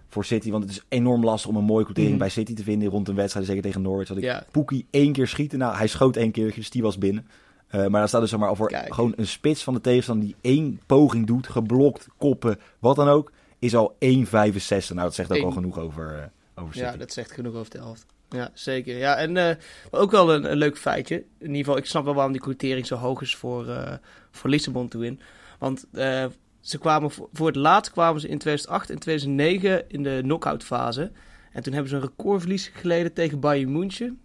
voor 0.08 0.24
City. 0.24 0.50
Want 0.50 0.62
het 0.62 0.72
is 0.72 0.84
enorm 0.88 1.24
lastig 1.24 1.50
om 1.50 1.56
een 1.56 1.64
mooie 1.64 1.84
quotering 1.84 2.10
Mhm. 2.10 2.20
bij 2.20 2.28
City 2.30 2.54
te 2.54 2.62
vinden 2.62 2.88
rond 2.88 3.08
een 3.08 3.14
wedstrijd. 3.14 3.46
Zeker 3.46 3.62
tegen 3.62 3.82
Norwich 3.82 4.08
had 4.08 4.16
ik 4.16 4.22
Ja. 4.22 4.44
Één 4.90 5.12
keer 5.12 5.28
schieten. 5.28 5.58
Nou, 5.58 5.76
hij 5.76 5.86
schoot 5.86 6.16
één 6.16 6.30
keer, 6.30 6.54
dus 6.54 6.70
die 6.70 6.82
was 6.82 6.98
binnen. 6.98 7.26
Uh, 7.70 7.80
maar 7.80 7.90
daar 7.90 8.08
staat 8.08 8.20
dus 8.20 8.30
zeg 8.30 8.38
maar 8.38 8.48
al 8.48 8.56
voor 8.56 8.68
Kijk. 8.68 8.94
gewoon 8.94 9.12
een 9.16 9.26
spits 9.26 9.62
van 9.64 9.74
de 9.74 9.80
tegenstander 9.80 10.26
die 10.26 10.36
één 10.40 10.80
poging 10.86 11.26
doet, 11.26 11.48
geblokt, 11.48 12.06
koppen, 12.18 12.58
wat 12.78 12.96
dan 12.96 13.08
ook, 13.08 13.32
is 13.58 13.74
al 13.76 13.96
1,65. 13.98 14.94
Nou, 14.94 15.06
dat 15.06 15.14
zegt 15.14 15.30
ook 15.30 15.36
Eén. 15.36 15.44
al 15.44 15.50
genoeg 15.50 15.78
over, 15.78 16.30
over 16.54 16.74
City. 16.74 16.84
Ja, 16.84 16.96
dat 16.96 17.12
zegt 17.12 17.32
genoeg 17.32 17.54
over 17.54 17.70
de 17.70 17.78
helft. 17.78 18.06
Ja, 18.34 18.50
zeker. 18.54 18.96
Ja, 18.96 19.16
en 19.16 19.36
eh, 19.36 19.56
ook 19.90 20.10
wel 20.10 20.34
een, 20.34 20.50
een 20.50 20.56
leuk 20.56 20.78
feitje. 20.78 21.14
In 21.16 21.46
ieder 21.46 21.56
geval, 21.56 21.76
ik 21.76 21.86
snap 21.86 22.04
wel 22.04 22.14
waarom 22.14 22.32
die 22.32 22.40
quotering 22.40 22.86
zo 22.86 22.96
hoog 22.96 23.20
is 23.22 23.36
voor, 23.36 23.68
eh, 23.68 23.92
voor 24.30 24.50
Lissabon 24.50 24.88
toe 24.88 25.06
in. 25.06 25.20
Want 25.58 25.86
eh, 25.92 26.26
ze 26.60 26.78
kwamen 26.78 27.10
voor, 27.10 27.28
voor 27.32 27.46
het 27.46 27.56
laatst 27.56 27.92
kwamen 27.92 28.20
ze 28.20 28.28
in 28.28 28.38
2008 28.38 28.90
en 28.90 28.98
2009 28.98 29.90
in 29.90 30.02
de 30.02 30.18
knock-out 30.22 30.64
fase. 30.64 31.10
En 31.52 31.62
toen 31.62 31.72
hebben 31.72 31.90
ze 31.90 31.96
een 31.96 32.02
recordverlies 32.02 32.70
geleden 32.74 33.12
tegen 33.12 33.40
Bayern 33.40 33.72
München. 33.72 34.18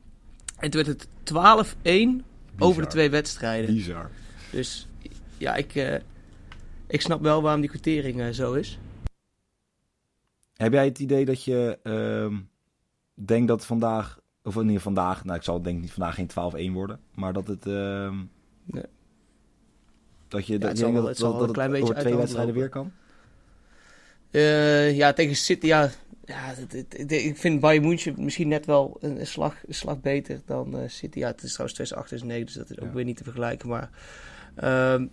En 0.57 0.69
toen 0.69 0.83
werd 0.83 1.01
het 1.01 1.07
12-1 1.23 2.25
over 2.59 2.81
de 2.81 2.87
twee 2.87 3.09
wedstrijden. 3.09 3.73
Bizar. 3.73 4.09
Dus 4.51 4.87
ja, 5.37 5.55
ik, 5.55 6.01
ik 6.87 7.01
snap 7.01 7.21
wel 7.21 7.41
waarom 7.41 7.61
die 7.61 7.69
quotering 7.69 8.35
zo 8.35 8.53
is. 8.53 8.79
Heb 10.59 10.73
jij 10.73 10.85
het 10.85 10.99
idee 10.99 11.25
dat 11.25 11.43
je 11.43 11.79
ehm 11.83 12.35
denkt 13.25 13.47
dat 13.47 13.65
vandaag, 13.65 14.19
of 14.43 14.53
geval 14.53 14.79
vandaag, 14.79 15.23
nou 15.23 15.37
ik 15.37 15.43
zal 15.43 15.61
denk 15.61 15.75
ik 15.75 15.81
niet 15.81 15.91
vandaag 15.91 16.15
geen 16.15 16.71
12-1 16.71 16.73
worden, 16.73 16.99
maar 17.15 17.33
dat 17.33 17.47
het, 17.47 17.65
ehm, 17.65 18.17
Nee. 18.65 18.83
dat 20.27 20.47
je 20.47 20.57
dat, 20.57 20.77
zal 20.77 20.91
denkt 20.91 21.07
het 21.07 21.17
zal 21.17 21.31
dat, 21.31 21.39
dat 21.39 21.47
een 21.47 21.53
klein 21.53 21.71
het 21.71 21.79
beetje 21.79 21.93
over 21.93 21.95
uit 21.95 22.05
twee 22.05 22.19
wedstrijden 22.19 22.53
weer 22.55 22.69
kan? 22.69 22.91
Eh, 24.31 24.97
ja, 24.97 25.13
tegen 25.13 25.35
City, 25.35 25.65
ja. 25.65 25.89
ja 26.25 26.53
ik 27.07 27.37
vind 27.37 27.59
Bayern 27.59 27.87
München 27.87 28.23
misschien 28.23 28.47
net 28.47 28.65
wel 28.65 28.97
een, 28.99 29.27
slag, 29.27 29.55
een 29.67 29.73
slag 29.73 30.01
beter 30.01 30.41
dan 30.45 30.77
eh, 30.77 30.89
City. 30.89 31.19
Ja, 31.19 31.27
het 31.27 31.43
is 31.43 31.53
trouwens 31.53 31.73
2008, 31.73 32.07
2009, 32.07 32.45
dus 32.45 32.55
dat 32.55 32.77
is 32.77 32.87
ook 32.87 32.93
weer 32.93 33.05
niet 33.05 33.17
te 33.17 33.23
vergelijken. 33.23 33.69
Maar 33.69 33.89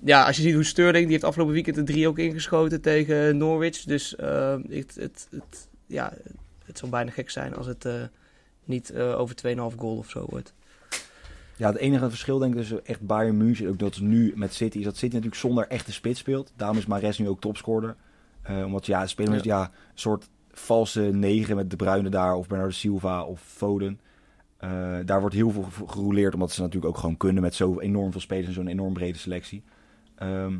ja, 0.04 0.24
als 0.26 0.36
je 0.36 0.42
ziet 0.42 0.54
hoe 0.54 0.64
Sterling, 0.64 1.02
die 1.04 1.12
heeft 1.12 1.24
afgelopen 1.24 1.54
weekend 1.54 1.76
de 1.76 1.82
drie 1.82 2.08
ook 2.08 2.18
ingeschoten 2.18 2.80
tegen 2.80 3.36
Norwich. 3.36 3.82
Dus 3.82 4.16
ehm, 4.16 4.60
het, 4.68 4.94
het, 4.94 5.28
het, 5.30 5.68
ja, 5.86 6.12
het 6.66 6.78
zou 6.78 6.90
bijna 6.90 7.10
gek 7.10 7.30
zijn 7.30 7.54
als 7.54 7.66
het 7.66 7.84
eh, 7.84 7.94
niet 8.64 8.90
eh, 8.90 9.20
over 9.20 9.36
2,5 9.46 9.52
goal 9.76 9.96
of 9.96 10.10
zo 10.10 10.26
wordt. 10.28 10.54
Ja, 11.56 11.68
het 11.68 11.76
enige 11.76 12.08
verschil 12.08 12.38
denk 12.38 12.52
ik 12.52 12.58
tussen 12.58 12.86
echt 12.86 13.00
Bayern 13.00 13.36
München, 13.36 13.68
ook 13.68 13.78
dat 13.78 13.94
ze 13.94 14.02
nu 14.02 14.32
met 14.34 14.54
City, 14.54 14.78
is 14.78 14.84
dat 14.84 14.96
City 14.96 15.14
natuurlijk 15.14 15.40
zonder 15.40 15.68
echte 15.68 15.92
spits 15.92 16.20
speelt. 16.20 16.52
Daarom 16.56 16.76
is 16.76 16.86
Mares 16.86 17.18
nu 17.18 17.28
ook 17.28 17.40
topscorer. 17.40 17.96
Eh, 18.42 18.64
omdat 18.64 18.86
ja, 18.86 19.06
spelen 19.06 19.32
met 19.32 19.44
ja. 19.44 19.62
een 19.62 19.70
soort 19.94 20.28
valse 20.50 21.00
negen 21.00 21.56
met 21.56 21.70
De 21.70 21.76
Bruyne 21.76 22.08
daar, 22.08 22.34
of 22.34 22.46
Bernardo 22.46 22.72
Silva 22.72 23.22
of 23.22 23.40
Foden. 23.40 24.00
Eh, 24.56 24.96
daar 25.04 25.20
wordt 25.20 25.34
heel 25.34 25.50
veel 25.50 25.66
gerouleerd, 25.86 26.34
omdat 26.34 26.50
ze 26.52 26.60
natuurlijk 26.60 26.94
ook 26.94 26.98
gewoon 27.00 27.16
kunnen 27.16 27.42
met 27.42 27.54
zo 27.54 27.80
enorm 27.80 28.12
veel 28.12 28.20
spelers 28.20 28.46
en 28.46 28.52
zo'n 28.52 28.66
enorm 28.66 28.92
brede 28.92 29.18
selectie. 29.18 29.62
Ehm, 30.14 30.56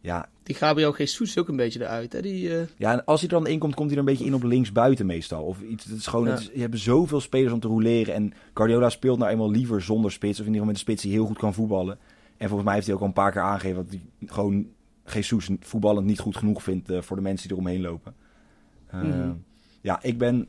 ja, 0.00 0.28
Die 0.42 0.54
Gabriel 0.54 0.96
Jesus 0.96 1.28
is 1.28 1.38
ook 1.38 1.48
een 1.48 1.56
beetje 1.56 1.80
eruit. 1.80 2.12
Hè? 2.12 2.22
Die, 2.22 2.56
eh, 2.58 2.66
ja, 2.76 2.92
en 2.92 3.04
als 3.04 3.20
hij 3.20 3.28
er 3.30 3.34
dan 3.36 3.46
in 3.46 3.58
komt, 3.58 3.74
komt 3.74 3.88
hij 3.90 3.98
er 3.98 4.04
een 4.04 4.10
beetje 4.12 4.24
in 4.24 4.34
op 4.34 4.42
links 4.42 4.72
buiten 4.72 5.06
meestal. 5.06 5.42
Of 5.44 5.60
iets, 5.62 5.84
het 5.84 5.98
is 5.98 6.06
gewoon, 6.06 6.24
Ja. 6.26 6.30
het 6.30 6.40
is- 6.40 6.50
je 6.54 6.60
hebt 6.60 6.78
zoveel 6.78 7.20
spelers 7.20 7.52
om 7.52 7.60
te 7.60 7.68
roleren. 7.68 8.14
En 8.14 8.32
Guardiola 8.54 8.88
speelt 8.90 9.18
nou 9.18 9.30
eenmaal 9.30 9.50
liever 9.50 9.82
zonder 9.82 10.12
spits. 10.12 10.40
Of 10.40 10.46
in 10.46 10.52
ieder 10.52 10.66
geval 10.66 10.66
met 10.66 10.74
een 10.74 10.80
spits 10.80 11.02
die 11.02 11.12
heel 11.12 11.26
goed 11.26 11.38
kan 11.38 11.54
voetballen. 11.54 11.98
En 12.36 12.46
volgens 12.46 12.64
mij 12.64 12.74
heeft 12.74 12.86
hij 12.86 12.94
ook 12.94 13.00
al 13.00 13.06
een 13.06 13.12
paar 13.12 13.32
keer 13.32 13.42
aangegeven 13.42 13.76
dat 13.82 13.88
hij 13.90 14.00
gewoon 14.28 14.66
Jesus 15.12 15.48
voetballend 15.60 16.06
niet 16.06 16.18
goed 16.18 16.36
genoeg 16.36 16.62
vindt 16.62 16.90
eh, 16.90 17.00
voor 17.02 17.16
de 17.16 17.22
mensen 17.22 17.48
die 17.48 17.56
eromheen 17.56 17.80
lopen. 17.80 18.14
Eh, 18.86 19.02
Mhm. 19.02 19.32
Ja, 19.80 20.02
ik 20.02 20.18
ben 20.18 20.48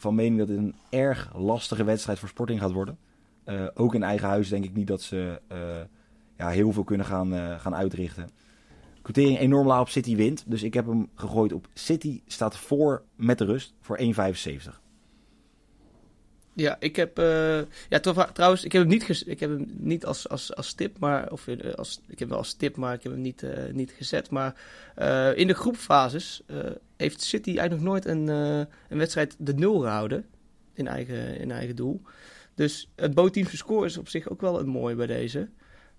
van 0.00 0.14
mening 0.14 0.38
dat 0.38 0.48
het 0.48 0.58
een 0.58 0.74
erg 0.90 1.30
lastige 1.34 1.84
wedstrijd 1.84 2.18
voor 2.18 2.28
Sporting 2.28 2.60
gaat 2.60 2.72
worden. 2.72 2.98
Eh, 3.44 3.66
ook 3.74 3.94
in 3.94 4.02
eigen 4.02 4.28
huis 4.28 4.48
denk 4.48 4.64
ik 4.64 4.74
niet 4.74 4.86
dat 4.86 5.02
ze 5.02 5.40
eh, 5.48 5.58
ja, 6.36 6.48
heel 6.48 6.72
veel 6.72 6.84
kunnen 6.84 7.06
gaan, 7.06 7.34
eh, 7.34 7.60
gaan 7.60 7.74
uitrichten. 7.74 8.28
Quotering 9.02 9.38
enorm 9.38 9.66
laag 9.66 9.80
op 9.80 9.88
City 9.88 10.16
wint. 10.16 10.44
Dus 10.46 10.62
ik 10.62 10.74
heb 10.74 10.86
hem 10.86 11.08
gegooid 11.14 11.52
op 11.52 11.68
City. 11.74 12.20
Staat 12.26 12.56
voor 12.56 13.02
met 13.16 13.38
de 13.38 13.44
rust 13.44 13.74
voor 13.80 13.98
1,75. 13.98 14.80
Ja, 16.60 16.76
ik 16.78 16.96
heb, 16.96 17.18
eh, 17.18 17.60
ja, 17.88 18.00
trouw- 18.00 18.32
trouwens, 18.32 18.64
ik 18.64 18.72
heb 18.72 18.82
hem 18.82 18.90
niet, 18.90 19.26
ik 19.26 19.40
heb 19.40 19.50
hem 19.50 19.66
niet 19.76 20.04
als, 20.04 20.28
als, 20.28 20.54
als 20.54 20.72
tip, 20.72 20.98
maar, 20.98 21.32
of 21.32 21.48
eh, 21.48 21.74
als, 21.74 22.00
ik 22.02 22.08
heb 22.08 22.18
hem 22.18 22.28
wel 22.28 22.38
als 22.38 22.52
tip, 22.52 22.76
maar 22.76 22.94
ik 22.94 23.02
heb 23.02 23.12
hem 23.12 23.20
niet, 23.20 23.42
eh, 23.42 23.72
niet 23.72 23.90
gezet. 23.90 24.30
Maar 24.30 24.54
in 25.36 25.46
de 25.46 25.54
groepfases 25.54 26.42
heeft 26.96 27.22
City 27.22 27.48
eigenlijk 27.48 27.82
nog 27.82 27.92
nooit 27.92 28.04
een, 28.04 28.28
een 28.88 28.98
wedstrijd 28.98 29.36
de 29.38 29.54
nul 29.54 29.80
gehouden 29.80 30.26
in 30.74 30.86
eigen, 30.86 31.38
in 31.38 31.50
eigen 31.50 31.76
doel. 31.76 32.02
Dus 32.54 32.90
het 32.96 33.14
bootteamse 33.14 33.56
score 33.56 33.86
is 33.86 33.98
op 33.98 34.08
zich 34.08 34.28
ook 34.28 34.40
wel 34.40 34.60
een 34.60 34.68
mooi 34.68 34.94
bij 34.94 35.06
deze. 35.06 35.48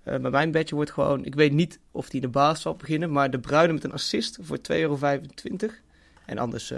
Maar 0.04 0.32
mijn 0.32 0.52
bedje 0.52 0.76
wordt 0.76 0.92
gewoon, 0.92 1.26
ik 1.26 1.36
weet 1.36 1.52
niet 1.52 1.80
of 1.92 2.10
die 2.10 2.22
de 2.22 2.28
baas 2.28 2.62
zal 2.62 2.76
beginnen, 2.76 3.12
maar 3.12 3.32
de 3.32 3.40
Bruine 3.40 3.74
met 3.74 3.84
een 3.84 3.94
assist 3.94 4.38
voor 4.42 4.58
2,25 4.58 4.66
euro. 4.68 4.98
En 6.26 6.38
anders 6.38 6.74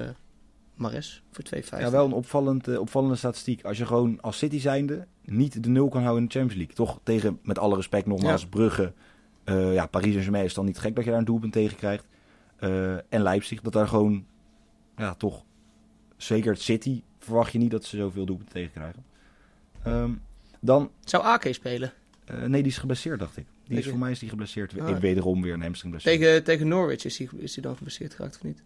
Mares 0.76 1.24
voor 1.32 1.44
2,50. 1.44 1.80
Ja, 1.80 1.92
wel 1.92 2.06
een 2.06 2.14
opvallend, 2.14 2.68
eh, 2.68 2.80
opvallende 2.80 3.16
statistiek. 3.16 3.64
Als 3.64 3.78
je 3.78 3.86
gewoon 3.86 4.22
als 4.22 4.38
City 4.38 4.60
zijnde 4.60 5.08
niet 5.26 5.64
de 5.64 5.70
nul 5.70 5.90
kan 5.90 6.02
houden 6.02 6.22
in 6.24 6.28
de 6.30 6.34
Champions 6.40 6.58
League. 6.60 6.76
Toch 6.86 7.00
tegen, 7.04 7.40
met 7.44 7.60
alle 7.60 7.76
respect 7.76 8.06
nogmaals, 8.06 8.42
Ja. 8.42 8.48
Brugge. 8.48 8.94
eh, 9.44 9.74
ja, 9.74 9.86
Paris 9.86 10.08
Saint-Germain 10.10 10.46
is 10.46 10.54
dan 10.54 10.66
niet 10.66 10.78
gek 10.80 10.96
dat 10.96 11.04
je 11.04 11.10
daar 11.10 11.20
een 11.20 11.26
doelpunt 11.26 11.54
tegen 11.54 11.78
krijgt. 11.78 12.06
Eh, 12.56 12.94
en 12.94 13.22
Leipzig, 13.22 13.62
dat 13.62 13.74
daar 13.74 13.88
gewoon, 13.88 14.26
ja, 14.98 15.14
toch, 15.16 15.44
zeker 16.18 16.52
het 16.52 16.62
City, 16.62 17.02
verwacht 17.20 17.52
je 17.52 17.58
niet 17.58 17.72
dat 17.72 17.86
ze 17.86 17.98
zoveel 17.98 18.26
doelpunten 18.26 18.54
tegen 18.54 18.72
krijgen. 18.72 19.04
Ehm, 19.84 20.12
dan, 20.60 20.92
Zou 21.04 21.24
AK 21.24 21.48
spelen? 21.52 21.94
nee, 22.46 22.62
die 22.62 22.72
is 22.72 22.78
geblesseerd, 22.78 23.20
dacht 23.20 23.38
ik. 23.38 23.46
Die 23.68 23.78
is 23.78 23.88
voor 23.88 23.98
mij 23.98 24.12
is 24.12 24.20
die 24.20 24.30
geblesseerd. 24.30 24.80
Ah. 24.80 24.90
Ik 24.90 24.96
wederom 24.98 25.42
weer 25.42 25.54
een 25.54 25.62
hamstring 25.62 25.92
blessure. 25.94 26.18
Tegen, 26.18 26.44
tegen 26.44 26.68
Norwich 26.68 27.06
is 27.06 27.18
hij, 27.18 27.30
is 27.38 27.54
hij 27.56 27.64
dan 27.64 27.76
geblesseerd 27.76 28.14
geraakt 28.14 28.36
of 28.36 28.44
niet? 28.44 28.64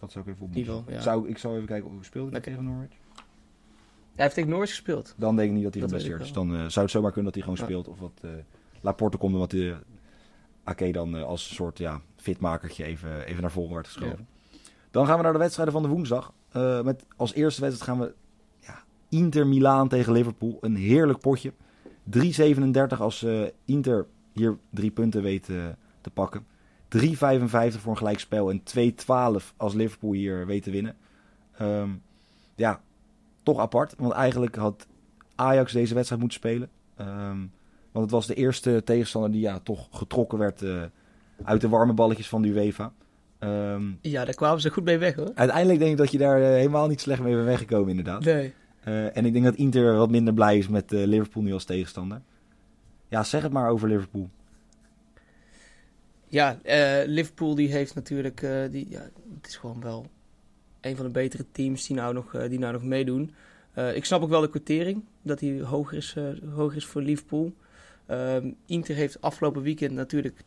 Dat 0.00 0.12
zou 0.12 0.24
ik 0.24 0.30
even 0.32 0.44
op 0.46 0.50
In 0.52 0.58
ieder 0.58 0.74
geval, 0.74 0.92
ja. 0.92 1.00
zou, 1.00 1.28
Ik 1.28 1.38
zou 1.38 1.54
even 1.54 1.66
kijken 1.66 1.90
hoe 1.90 2.04
speelde 2.04 2.30
hij 2.30 2.40
tegen 2.40 2.64
Norwich. 2.64 2.94
Hij 4.14 4.24
heeft 4.24 4.34
tegen 4.34 4.50
Norwich 4.50 4.68
gespeeld. 4.70 5.14
Dan 5.16 5.36
denk 5.36 5.48
ik 5.48 5.54
niet 5.54 5.64
dat 5.64 5.74
hij 5.74 5.82
geblesseerd 5.82 6.20
is. 6.20 6.32
Dan 6.32 6.54
eh, 6.54 6.58
zou 6.66 6.80
het 6.84 6.90
zomaar 6.90 7.12
kunnen 7.12 7.32
dat 7.32 7.34
hij 7.34 7.42
gewoon 7.42 7.58
Ja. 7.58 7.64
speelt. 7.64 7.88
Of 7.88 7.98
wat 8.00 8.20
eh, 8.22 8.30
Laporte 8.80 9.16
komt, 9.16 9.34
omdat 9.34 9.50
de 9.50 9.76
Ake 10.64 10.92
dan 10.92 11.16
eh, 11.16 11.22
als 11.22 11.48
een 11.48 11.54
soort 11.54 11.78
ja, 11.78 12.00
fitmakertje 12.16 12.84
even, 12.84 13.24
even 13.26 13.40
naar 13.42 13.50
voren 13.50 13.74
werd 13.74 13.86
geschoven. 13.86 14.28
Dan 14.90 15.06
gaan 15.06 15.16
we 15.16 15.22
naar 15.22 15.32
de 15.32 15.38
wedstrijden 15.38 15.74
van 15.74 15.82
de 15.82 15.88
woensdag. 15.88 16.32
Eh, 16.48 16.82
met 16.82 17.04
als 17.16 17.34
eerste 17.34 17.60
wedstrijd 17.60 17.90
gaan 17.98 18.06
we 18.06 18.14
ja, 18.60 18.82
Inter 19.08 19.46
Milaan 19.46 19.88
tegen 19.88 20.12
Liverpool. 20.12 20.58
Een 20.60 20.76
heerlijk 20.76 21.18
potje. 21.20 21.52
3,37 22.10 22.98
als 22.98 23.22
eh, 23.22 23.42
Inter 23.64 24.06
hier 24.32 24.58
drie 24.70 24.90
punten 24.90 25.22
weet 25.22 25.48
eh, 25.48 25.66
te 26.00 26.10
pakken. 26.10 26.46
3,55 26.88 27.80
voor 27.80 27.90
een 27.90 27.96
gelijkspel 27.96 28.50
en 28.50 28.62
2,12 29.40 29.54
als 29.56 29.74
Liverpool 29.74 30.12
hier 30.12 30.46
weet 30.46 30.62
te 30.62 30.70
winnen. 30.70 30.96
Ehm, 31.58 31.90
ja, 32.54 32.80
toch 33.42 33.58
apart. 33.58 33.94
Want 33.98 34.12
eigenlijk 34.12 34.56
had 34.56 34.86
Ajax 35.34 35.72
deze 35.72 35.94
wedstrijd 35.94 36.20
moeten 36.20 36.38
spelen. 36.40 36.68
Ehm, 36.96 37.38
want 37.92 38.04
het 38.04 38.10
was 38.10 38.26
de 38.26 38.34
eerste 38.34 38.82
tegenstander 38.84 39.30
die 39.30 39.40
ja, 39.40 39.58
toch 39.58 39.88
getrokken 39.90 40.38
werd 40.38 40.62
eh, 40.62 40.82
uit 41.44 41.60
de 41.60 41.68
warme 41.68 41.92
balletjes 41.92 42.28
van 42.28 42.42
de 42.42 42.48
UEFA. 42.48 42.92
Ehm, 43.38 43.82
Ja, 44.00 44.24
daar 44.24 44.34
kwamen 44.34 44.60
ze 44.60 44.70
goed 44.70 44.84
mee 44.84 44.98
weg 44.98 45.14
hoor. 45.14 45.30
uiteindelijk 45.34 45.78
denk 45.78 45.90
ik 45.90 45.96
dat 45.96 46.10
je 46.10 46.18
daar 46.18 46.40
eh, 46.42 46.48
helemaal 46.48 46.88
niet 46.88 47.00
slecht 47.00 47.22
mee 47.22 47.34
bent 47.34 47.46
weggekomen 47.46 47.88
inderdaad. 47.90 48.24
Nee. 48.24 48.54
Eh, 48.80 49.16
en 49.16 49.24
ik 49.24 49.32
denk 49.32 49.44
dat 49.44 49.54
Inter 49.54 49.96
wat 49.96 50.10
minder 50.10 50.34
blij 50.34 50.58
is 50.58 50.68
met 50.68 50.90
Liverpool 50.90 51.42
nu 51.42 51.52
als 51.52 51.64
tegenstander. 51.64 52.20
Ja, 53.08 53.24
zeg 53.24 53.42
het 53.42 53.52
maar 53.52 53.70
over 53.70 53.88
Liverpool. 53.88 54.30
Ja, 56.28 56.58
eh, 56.62 57.06
Liverpool 57.06 57.54
die 57.54 57.70
heeft 57.70 57.94
natuurlijk, 57.94 58.42
eh, 58.42 58.70
die, 58.70 58.86
ja, 58.88 59.00
het 59.34 59.46
is 59.46 59.56
gewoon 59.56 59.80
wel 59.80 60.06
een 60.80 60.96
van 60.96 61.04
de 61.04 61.10
betere 61.10 61.44
teams 61.52 61.86
die 61.86 61.96
nou 61.96 62.14
nog, 62.14 62.34
eh, 62.34 62.48
die 62.48 62.58
nou 62.58 62.72
nog 62.72 62.82
meedoen. 62.82 63.34
Ik 63.94 64.04
snap 64.04 64.22
ook 64.22 64.28
wel 64.28 64.40
de 64.40 64.50
quotering, 64.50 65.04
dat 65.22 65.38
die 65.38 65.62
hoger 65.62 65.96
is, 65.96 66.16
hoger 66.54 66.76
is 66.76 66.84
voor 66.86 67.02
Liverpool. 67.02 67.54
Ehm, 68.06 68.50
Inter 68.66 68.94
heeft 68.94 69.20
afgelopen 69.20 69.62
weekend 69.62 69.92
natuurlijk 69.92 70.44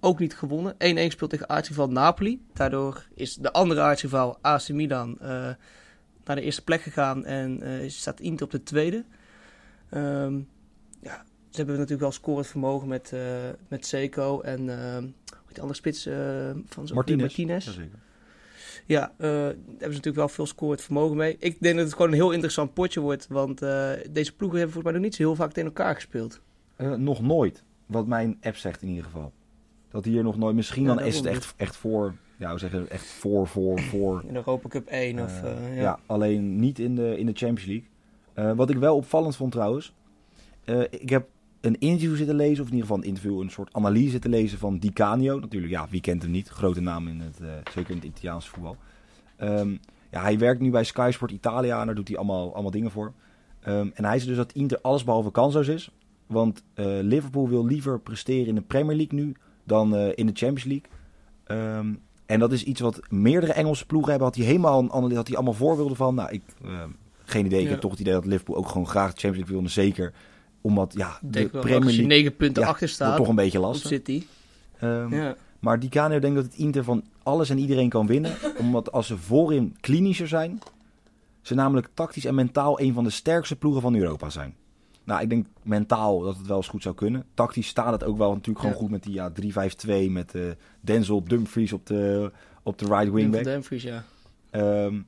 ook 0.00 0.18
niet 0.18 0.34
gewonnen. 0.34 0.74
1-1 0.78 1.10
speelt 1.10 1.30
tegen 1.30 1.48
aartsrivaal 1.48 1.90
Napoli. 1.90 2.42
Daardoor 2.52 3.06
is 3.14 3.34
de 3.34 3.52
andere 3.52 3.80
aartsrivaal 3.80 4.38
AC 4.40 4.68
Milan 4.68 5.16
naar 6.24 6.36
de 6.36 6.40
eerste 6.40 6.64
plek 6.64 6.80
gegaan 6.80 7.24
en 7.24 7.90
staat 7.90 8.20
Inter 8.20 8.46
op 8.46 8.52
de 8.52 8.62
tweede. 8.62 9.04
Ehm, 9.90 10.40
ja, 11.00 11.24
ze 11.52 11.56
hebben 11.58 11.74
natuurlijk 11.74 12.00
wel 12.00 12.12
scorend 12.12 12.46
vermogen 12.46 12.88
met, 12.88 13.12
eh 13.12 13.20
met 13.68 13.86
Seco 13.86 14.40
en 14.40 14.68
heet 14.68 15.12
die 15.48 15.60
andere 15.60 15.74
spits 15.74 16.06
eh, 16.06 16.14
van 16.66 16.86
zo'n 16.86 16.96
Martinez. 16.96 17.20
Martinez. 17.20 17.64
Jazeker. 17.64 17.98
Ja, 18.86 19.12
eh, 19.18 19.28
daar 19.28 19.44
hebben 19.44 19.78
ze 19.78 19.86
natuurlijk 19.86 20.16
wel 20.16 20.28
veel 20.28 20.46
scorend 20.46 20.80
vermogen 20.82 21.16
mee. 21.16 21.36
Ik 21.38 21.56
denk 21.60 21.76
dat 21.76 21.84
het 21.84 21.94
gewoon 21.94 22.08
een 22.08 22.14
heel 22.16 22.30
interessant 22.30 22.74
potje 22.74 23.00
wordt. 23.00 23.26
Want 23.28 23.62
eh, 23.62 23.90
deze 24.10 24.34
ploegen 24.36 24.58
hebben 24.58 24.74
volgens 24.74 24.84
mij 24.84 24.92
nog 24.92 25.02
niet 25.02 25.14
zo 25.14 25.22
heel 25.22 25.34
vaak 25.34 25.52
tegen 25.52 25.68
elkaar 25.68 25.94
gespeeld. 25.94 26.40
Eh, 26.76 26.92
nog 26.94 27.22
nooit, 27.22 27.64
wat 27.86 28.06
mijn 28.06 28.38
app 28.42 28.56
zegt 28.56 28.82
in 28.82 28.88
ieder 28.88 29.04
geval. 29.04 29.32
Dat 29.90 30.04
hier 30.04 30.22
nog 30.22 30.38
nooit, 30.38 30.54
misschien 30.56 30.82
Ja, 30.82 30.94
dan 30.94 31.04
is 31.04 31.16
het 31.16 31.26
echt, 31.26 31.54
echt 31.56 31.76
voor, 31.76 32.14
ja, 32.36 32.52
we 32.52 32.58
zeggen 32.58 32.90
echt 32.90 33.04
voor, 33.06 33.46
voor, 33.46 33.80
voor. 33.90 34.22
In 34.26 34.32
de 34.32 34.38
Europa 34.38 34.68
Cup 34.68 34.86
1 34.86 35.18
of... 35.20 35.42
Eh, 35.42 35.50
eh, 35.66 35.76
ja. 35.76 35.82
ja. 35.82 35.98
alleen 36.06 36.56
niet 36.60 36.78
in 36.78 36.94
de, 36.94 37.18
in 37.18 37.26
de 37.26 37.32
Champions 37.34 37.64
League. 37.64 37.88
Eh, 38.34 38.52
wat 38.56 38.70
ik 38.70 38.76
wel 38.76 38.96
opvallend 38.96 39.36
vond 39.36 39.52
trouwens. 39.52 39.94
eh, 40.64 40.80
ik 40.90 41.08
heb 41.10 41.28
een 41.62 41.78
interview 41.78 42.16
zitten 42.16 42.36
lezen, 42.36 42.62
of 42.62 42.68
in 42.70 42.74
ieder 42.74 42.80
geval 42.88 42.96
een 43.02 43.08
interview, 43.08 43.40
een 43.40 43.50
soort 43.50 43.72
analyse 43.72 44.10
zitten 44.10 44.30
lezen 44.30 44.58
van 44.58 44.78
Di 44.78 44.92
Canio. 44.92 45.40
Natuurlijk, 45.40 45.72
ja, 45.72 45.86
wie 45.90 46.00
kent 46.00 46.22
hem 46.22 46.30
niet? 46.30 46.48
Grote 46.48 46.80
naam 46.80 47.08
in 47.08 47.20
het, 47.20 47.40
eh, 47.40 47.48
zeker 47.74 47.90
in 47.90 47.96
het 47.96 48.04
Italiaanse 48.06 48.48
voetbal. 48.50 48.76
Ehm, 49.36 49.70
ja, 50.10 50.22
hij 50.22 50.38
werkt 50.38 50.60
nu 50.60 50.70
bij 50.70 50.84
Sky 50.84 51.10
Sport 51.12 51.30
Italia 51.30 51.80
en 51.80 51.86
daar 51.86 51.94
doet 51.94 52.08
hij 52.08 52.16
allemaal, 52.16 52.52
allemaal 52.52 52.70
dingen 52.70 52.90
voor. 52.90 53.12
Ehm, 53.60 53.88
en 53.94 54.04
hij 54.04 54.16
zei 54.18 54.28
dus 54.28 54.36
dat 54.36 54.52
Inter 54.52 54.78
allesbehalve 54.80 55.30
kansloos 55.30 55.68
is. 55.68 55.90
Want 56.26 56.62
eh, 56.74 56.86
Liverpool 56.86 57.48
wil 57.48 57.66
liever 57.66 58.00
presteren 58.00 58.46
in 58.46 58.54
de 58.54 58.60
Premier 58.60 58.96
League 58.96 59.18
nu 59.18 59.34
dan 59.64 59.94
eh, 59.96 60.06
in 60.14 60.26
de 60.26 60.32
Champions 60.34 60.64
League. 60.64 60.88
Ehm, 61.44 61.94
en 62.26 62.38
dat 62.38 62.52
is 62.52 62.64
iets 62.64 62.80
wat 62.80 63.00
meerdere 63.10 63.52
Engelse 63.52 63.86
ploegen 63.86 64.10
hebben. 64.10 64.28
Had 64.28 64.36
hij 64.36 64.46
helemaal 64.46 64.78
een 64.78 64.92
analyse, 64.92 65.16
had 65.16 65.26
hij 65.26 65.36
allemaal 65.36 65.54
voorbeelden 65.54 65.96
van. 65.96 66.14
Nou, 66.14 66.30
ik 66.30 66.42
geen 67.24 67.46
idee. 67.46 67.58
Ik 67.58 67.64
Ja. 67.64 67.70
heb 67.70 67.80
toch 67.80 67.90
het 67.90 68.00
idee 68.00 68.12
dat 68.12 68.26
Liverpool 68.26 68.56
ook 68.56 68.68
gewoon 68.68 68.86
graag 68.88 69.12
de 69.14 69.20
Champions 69.20 69.36
League 69.36 69.54
wilde. 69.54 69.68
Zeker 69.68 70.12
omdat 70.62 70.94
ja, 70.96 71.18
de 71.22 71.48
wel, 71.50 71.62
Premier 71.62 71.84
League 71.84 72.06
9 72.06 72.36
punten 72.36 72.62
ja, 72.62 72.68
achter 72.68 72.88
staat 72.88 73.16
toch 73.16 73.28
een 73.28 73.34
beetje 73.34 73.58
lastig. 73.58 73.88
City. 73.88 74.22
Ehm, 74.78 75.14
Ja. 75.14 75.36
Maar 75.58 75.78
Di 75.80 75.88
Canio 75.88 76.18
denkt 76.18 76.36
dat 76.36 76.44
het 76.44 76.54
Inter 76.54 76.84
van 76.84 77.04
alles 77.22 77.50
en 77.50 77.58
iedereen 77.58 77.88
kan 77.88 78.06
winnen. 78.06 78.32
omdat 78.58 78.92
als 78.92 79.06
ze 79.06 79.16
voorin 79.18 79.76
klinischer 79.80 80.28
zijn, 80.28 80.58
ze 81.40 81.54
namelijk 81.54 81.88
tactisch 81.94 82.24
en 82.24 82.34
mentaal 82.34 82.80
een 82.80 82.92
van 82.92 83.04
de 83.04 83.10
sterkste 83.10 83.56
ploegen 83.56 83.82
van 83.82 83.94
Europa 83.94 84.30
zijn. 84.30 84.54
Nou, 85.04 85.22
ik 85.22 85.28
denk 85.28 85.46
mentaal 85.62 86.20
dat 86.20 86.36
het 86.36 86.46
wel 86.46 86.56
eens 86.56 86.68
goed 86.68 86.82
zou 86.82 86.94
kunnen. 86.94 87.24
Tactisch 87.34 87.66
staat 87.66 87.92
het 87.92 88.04
ook 88.04 88.18
wel 88.18 88.30
natuurlijk 88.32 88.58
gewoon 88.58 88.74
Ja. 88.74 88.80
goed 88.80 88.90
met 88.90 89.02
die 89.02 89.12
ja, 89.12 89.30
3-5-2 90.08 90.10
met 90.10 90.34
eh, 90.34 90.42
Denzel 90.80 91.24
Dumfries 91.24 91.72
op 91.72 91.86
de, 91.86 92.30
op 92.62 92.78
de 92.78 92.84
right 92.86 93.12
wingback. 93.12 93.44
Dumfries, 93.44 93.82
ja. 93.82 94.04
Ehm, 94.50 95.00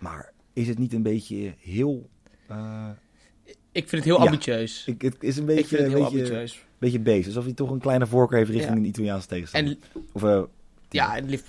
maar 0.00 0.32
is 0.52 0.68
het 0.68 0.78
niet 0.78 0.92
een 0.92 1.02
beetje 1.02 1.54
heel... 1.58 2.08
eh, 2.46 2.88
Ik 3.76 3.88
vind 3.88 4.04
het 4.04 4.04
heel 4.04 4.18
Ja. 4.22 4.24
ambitieus. 4.30 4.82
ik, 4.86 5.02
het 5.02 5.16
is 5.20 5.36
een 5.36 5.42
Ik 5.42 5.46
beetje, 5.46 5.64
vind 5.66 5.80
het 5.82 5.90
heel 5.92 5.96
een 6.06 6.10
beetje, 6.12 6.18
ambitieus. 6.24 6.64
beetje 6.78 6.98
beest. 7.00 7.26
Alsof 7.26 7.44
hij 7.44 7.52
toch 7.52 7.70
een 7.70 7.78
kleine 7.78 8.06
voorkeur 8.06 8.38
heeft 8.38 8.50
richting 8.50 8.72
Ja. 8.74 8.78
een 8.80 8.86
Italiaanse 8.88 9.26
tegenstander. 9.28 9.76
En 9.92 10.00
of, 10.12 10.22
eh, 10.24 10.42
Ja, 10.90 11.16
en, 11.16 11.28
Liv- 11.28 11.42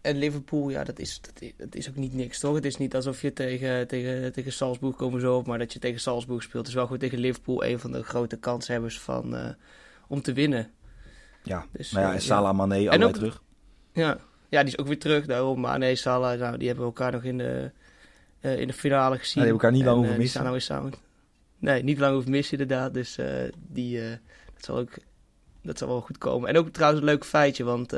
en 0.00 0.16
Liverpool, 0.18 0.68
ja, 0.70 0.84
dat 0.84 0.98
is, 0.98 1.20
dat, 1.20 1.42
is, 1.42 1.52
dat 1.56 1.74
is 1.74 1.88
ook 1.88 1.96
niet 1.96 2.14
niks, 2.14 2.38
toch? 2.40 2.54
Het 2.54 2.64
is 2.64 2.76
niet 2.76 2.94
alsof 2.94 3.22
je 3.22 3.32
tegen, 3.32 3.88
tegen, 3.88 4.32
tegen 4.32 4.52
Salzburg 4.52 4.96
komen 4.96 5.20
zo 5.20 5.36
op, 5.36 5.46
maar 5.46 5.58
dat 5.58 5.72
je 5.72 5.78
tegen 5.78 6.00
Salzburg 6.00 6.42
speelt. 6.42 6.58
Het 6.58 6.68
is 6.68 6.74
wel 6.74 6.86
goed 6.86 7.00
tegen 7.00 7.18
Liverpool 7.18 7.64
een 7.64 7.78
van 7.78 7.92
de 7.92 8.02
grote 8.02 8.36
kanshebbers 8.36 9.00
van, 9.00 9.36
eh, 9.36 9.48
om 10.08 10.22
te 10.22 10.32
winnen. 10.32 10.70
ja, 11.42 11.66
Dus, 11.72 11.90
nou 11.92 12.04
ja, 12.04 12.10
eh, 12.10 12.16
en 12.16 12.22
Salah 12.22 12.56
Mane 12.56 12.74
allebei 12.74 13.04
ook- 13.04 13.14
terug. 13.14 13.42
Ja. 13.92 14.18
ja, 14.48 14.60
die 14.62 14.72
is 14.72 14.78
ook 14.78 14.86
weer 14.86 14.98
terug. 14.98 15.26
Daarom, 15.26 15.78
nee, 15.78 15.96
Salah, 15.96 16.38
nou, 16.40 16.58
die 16.58 16.66
hebben 16.66 16.84
elkaar 16.86 17.12
nog 17.12 17.22
in 17.24 17.38
de, 17.38 17.70
eh, 18.42 18.58
in 18.60 18.66
de 18.66 18.72
finale 18.72 19.18
gezien. 19.18 19.42
Ja, 19.42 19.48
die 19.48 19.52
hebben 19.52 19.52
elkaar 19.52 19.72
niet 19.72 19.84
lang 19.84 19.96
En, 19.96 19.96
hoeven 19.96 20.12
eh, 20.14 20.20
die 20.20 20.22
missen. 20.22 20.30
staan 20.30 20.42
nou 20.42 20.52
weer 20.52 21.00
samen. 21.00 21.10
Nee, 21.58 21.82
niet 21.82 21.98
lang 21.98 22.12
hoeven 22.12 22.30
missen 22.30 22.58
inderdaad. 22.58 22.94
Dus 22.94 23.18
eh, 23.18 23.52
die, 23.68 24.00
dat, 24.54 24.64
zal 24.64 24.78
ook, 24.78 24.90
dat 25.62 25.78
zal 25.78 25.88
wel 25.88 26.00
goed 26.00 26.18
komen. 26.18 26.48
En 26.48 26.56
ook 26.56 26.68
trouwens 26.68 27.00
een 27.02 27.08
leuk 27.08 27.24
feitje, 27.24 27.64
want 27.64 27.96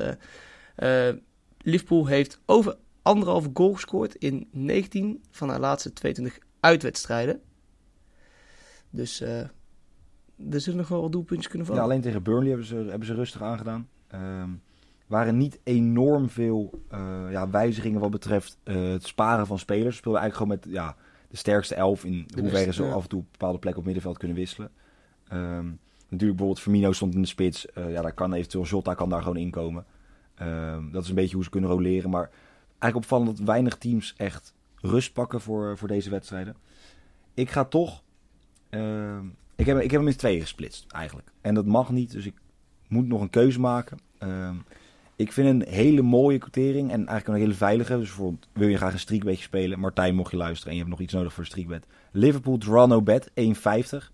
Liverpool 1.58 2.06
heeft 2.06 2.40
over 2.46 2.76
anderhalve 3.02 3.50
goal 3.54 3.72
gescoord 3.72 4.14
in 4.14 4.48
19 4.50 5.22
van 5.30 5.48
haar 5.48 5.60
laatste 5.60 5.92
22 5.92 6.38
uitwedstrijden. 6.60 7.40
Dus 8.90 9.20
eh, 9.20 9.40
er 10.50 10.60
zullen 10.60 10.78
nog 10.78 10.88
wel 10.88 11.00
wat 11.00 11.12
doelpuntjes 11.12 11.48
kunnen 11.48 11.66
Ja, 11.66 11.74
vallen. 11.74 11.88
alleen 11.90 12.02
tegen 12.02 12.22
Burnley 12.22 12.48
hebben 12.48 12.66
ze, 12.66 12.76
hebben 12.76 13.06
ze 13.06 13.14
rustig 13.14 13.42
aangedaan. 13.42 13.88
Ehm 14.08 14.50
waren 15.06 15.36
niet 15.36 15.58
enorm 15.62 16.28
veel 16.28 16.82
eh, 16.88 17.26
ja, 17.30 17.50
wijzigingen 17.50 18.00
wat 18.00 18.10
betreft 18.10 18.58
eh, 18.62 18.90
het 18.90 19.06
sparen 19.06 19.46
van 19.46 19.58
spelers. 19.58 19.94
Ze 19.94 20.00
speelden 20.00 20.20
eigenlijk 20.20 20.50
gewoon 20.50 20.70
met 20.70 20.80
ja, 20.82 20.96
de 21.28 21.36
sterkste 21.36 21.74
elf 21.74 22.04
in 22.04 22.24
De 22.26 22.40
hoeverre 22.40 22.72
ze 22.72 22.84
ja. 22.84 22.92
af 22.92 23.02
en 23.02 23.08
toe 23.08 23.20
op 23.20 23.26
bepaalde 23.30 23.58
plekken 23.58 23.80
op 23.80 23.86
middenveld 23.86 24.18
kunnen 24.18 24.36
wisselen. 24.36 24.70
Ehm, 25.28 25.64
natuurlijk 26.08 26.18
bijvoorbeeld 26.18 26.60
Firmino 26.60 26.92
stond 26.92 27.14
in 27.14 27.20
de 27.20 27.28
spits. 27.28 27.72
Eh, 27.72 27.90
ja, 27.90 28.02
daar 28.02 28.12
kan 28.12 28.32
eventueel 28.32 28.64
Jota 28.64 28.94
kan 28.94 29.08
daar 29.08 29.22
gewoon 29.22 29.36
inkomen. 29.36 29.84
Ehm, 30.34 30.90
dat 30.90 31.02
is 31.02 31.08
een 31.08 31.14
beetje 31.14 31.34
hoe 31.34 31.44
ze 31.44 31.50
kunnen 31.50 31.70
roleren. 31.70 32.10
Maar 32.10 32.30
eigenlijk 32.68 32.96
opvallend 32.96 33.36
dat 33.36 33.46
weinig 33.46 33.76
teams 33.78 34.14
echt 34.16 34.54
rust 34.80 35.12
pakken 35.12 35.40
voor, 35.40 35.78
voor 35.78 35.88
deze 35.88 36.10
wedstrijden. 36.10 36.56
Ik 37.34 37.50
ga 37.50 37.64
toch... 37.64 38.02
ehm, 38.70 39.26
ik, 39.56 39.66
heb, 39.66 39.80
ik 39.80 39.90
heb 39.90 40.00
hem 40.00 40.08
in 40.08 40.16
tweeën 40.16 40.40
gesplitst 40.40 40.92
eigenlijk. 40.92 41.32
En 41.40 41.54
dat 41.54 41.66
mag 41.66 41.90
niet, 41.90 42.12
dus 42.12 42.26
ik 42.26 42.34
moet 42.88 43.06
nog 43.06 43.20
een 43.20 43.30
keuze 43.30 43.60
maken. 43.60 43.98
Ik 45.16 45.32
vind 45.32 45.48
een 45.48 45.74
hele 45.74 46.02
mooie 46.02 46.38
quotering 46.38 46.90
en 46.90 47.06
eigenlijk 47.06 47.28
een 47.28 47.44
hele 47.44 47.54
veilige. 47.54 47.98
Dus 47.98 48.06
bijvoorbeeld, 48.08 48.48
wil 48.52 48.68
je 48.68 48.76
graag 48.76 48.92
een 48.92 48.98
streakbedje 48.98 49.42
spelen? 49.42 49.78
Martijn, 49.78 50.14
mocht 50.14 50.30
je 50.30 50.36
luisteren 50.36 50.68
en 50.68 50.74
je 50.74 50.78
hebt 50.78 50.94
nog 50.94 51.00
iets 51.00 51.12
nodig 51.12 51.32
voor 51.32 51.42
een 51.42 51.48
streakbed. 51.48 51.86
Liverpool 52.10 52.58
draw 52.58 52.88
no 52.88 53.02
bet, 53.02 53.30
1,50. 53.30 53.34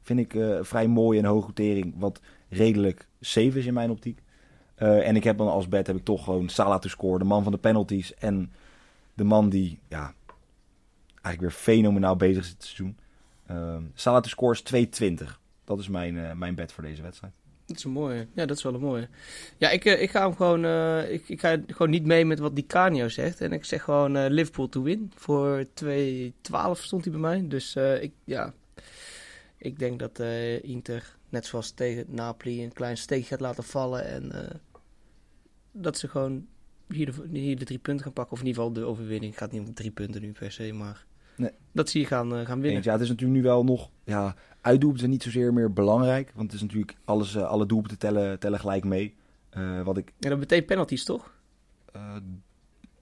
Vind 0.02 0.18
ik 0.18 0.34
eh, 0.34 0.58
vrij 0.60 0.86
mooi 0.86 1.18
en 1.18 1.24
hoge 1.24 1.44
quotering, 1.44 1.94
wat 1.96 2.20
redelijk 2.48 3.08
safe 3.20 3.58
is 3.58 3.66
in 3.66 3.74
mijn 3.74 3.90
optiek. 3.90 4.22
Eh, 4.74 5.08
en 5.08 5.16
ik 5.16 5.24
heb 5.24 5.38
dan 5.38 5.48
als 5.48 5.68
bet 5.68 5.86
heb 5.86 5.96
ik 5.96 6.04
toch 6.04 6.24
gewoon 6.24 6.48
Salah 6.48 6.80
to 6.80 6.88
score, 6.88 7.18
de 7.18 7.24
man 7.24 7.42
van 7.42 7.52
de 7.52 7.58
penalties. 7.58 8.14
En 8.14 8.52
de 9.14 9.24
man 9.24 9.48
die 9.48 9.78
ja, 9.88 10.14
eigenlijk 11.22 11.40
weer 11.40 11.50
fenomenaal 11.50 12.16
bezig 12.16 12.42
is 12.42 12.50
dit 12.50 12.64
seizoen. 12.64 12.96
Ehm 13.46 13.82
Salah 13.94 14.22
to 14.22 14.28
score 14.28 14.52
is 14.52 14.62
2,20. 14.62 15.40
Dat 15.64 15.78
is 15.78 15.88
mijn, 15.88 16.18
eh, 16.18 16.32
mijn 16.32 16.54
bet 16.54 16.72
voor 16.72 16.82
deze 16.82 17.02
wedstrijd. 17.02 17.32
Dat 17.70 17.78
is 17.78 17.84
een 17.84 17.90
mooie. 17.90 18.26
Ja, 18.34 18.46
dat 18.46 18.56
is 18.56 18.62
wel 18.62 18.74
een 18.74 18.80
mooie. 18.80 19.08
Ja, 19.56 19.70
ik, 19.70 19.84
eh, 19.84 20.02
ik 20.02 20.10
ga 20.10 20.26
hem 20.26 20.36
gewoon. 20.36 20.64
eh, 20.64 21.12
ik, 21.12 21.28
ik 21.28 21.40
ga 21.40 21.56
gewoon 21.66 21.90
niet 21.90 22.04
mee 22.04 22.24
met 22.24 22.38
wat 22.38 22.56
Di 22.56 22.66
Canio 22.66 23.08
zegt. 23.08 23.40
En 23.40 23.52
ik 23.52 23.64
zeg 23.64 23.82
gewoon 23.82 24.16
eh, 24.16 24.30
Liverpool 24.30 24.68
to 24.68 24.82
win. 24.82 25.12
Voor 25.14 25.64
2-12 25.64 25.70
stond 26.72 27.04
hij 27.04 27.12
bij 27.12 27.20
mij. 27.20 27.48
Dus 27.48 27.76
ik, 27.76 28.12
ja. 28.24 28.54
Ik 29.56 29.78
denk 29.78 29.98
dat 29.98 30.18
Inter, 30.62 31.16
net 31.28 31.46
zoals 31.46 31.70
tegen 31.70 32.04
Napoli, 32.08 32.62
een 32.64 32.72
klein 32.72 32.96
steek 32.96 33.26
gaat 33.26 33.40
laten 33.40 33.64
vallen. 33.64 34.04
En 34.04 34.32
dat 35.72 35.98
ze 35.98 36.08
gewoon 36.08 36.46
hier 36.88 37.14
de, 37.14 37.38
hier 37.38 37.58
de 37.58 37.64
drie 37.64 37.78
punten 37.78 38.04
gaan 38.04 38.12
pakken. 38.12 38.32
Of 38.32 38.40
in 38.40 38.46
ieder 38.46 38.62
geval 38.62 38.76
de 38.78 38.84
overwinning. 38.88 39.32
Het 39.32 39.42
gaat 39.42 39.52
niet 39.52 39.66
om 39.68 39.74
drie 39.74 39.90
punten 39.90 40.22
nu 40.22 40.32
per 40.32 40.52
se, 40.52 40.72
maar. 40.72 41.04
Nee. 41.40 41.50
Dat 41.72 41.88
zie 41.88 42.00
je 42.00 42.06
gaan, 42.06 42.36
eh, 42.36 42.46
gaan 42.46 42.58
winnen. 42.60 42.76
Eens, 42.76 42.84
ja, 42.84 42.92
het 42.92 43.00
is 43.00 43.08
natuurlijk 43.08 43.38
nu 43.40 43.44
wel 43.46 43.64
nog... 43.64 43.90
Ja, 44.04 44.34
uitdoelpunten 44.60 44.98
zijn 44.98 45.10
niet 45.10 45.22
zozeer 45.22 45.52
meer 45.52 45.72
belangrijk. 45.72 46.32
Want 46.34 46.46
het 46.46 46.54
is 46.60 46.66
natuurlijk 46.66 46.96
alles, 47.04 47.34
eh, 47.34 47.42
alle 47.42 47.66
doelpunten 47.66 47.98
tellen, 47.98 48.38
tellen 48.38 48.58
gelijk 48.60 48.84
mee. 48.84 49.14
Eh, 49.50 49.82
wat 49.82 49.96
ik... 49.96 50.12
Ja, 50.18 50.28
dat 50.28 50.38
betekent 50.38 50.66
penalties 50.66 51.04
toch? 51.04 51.32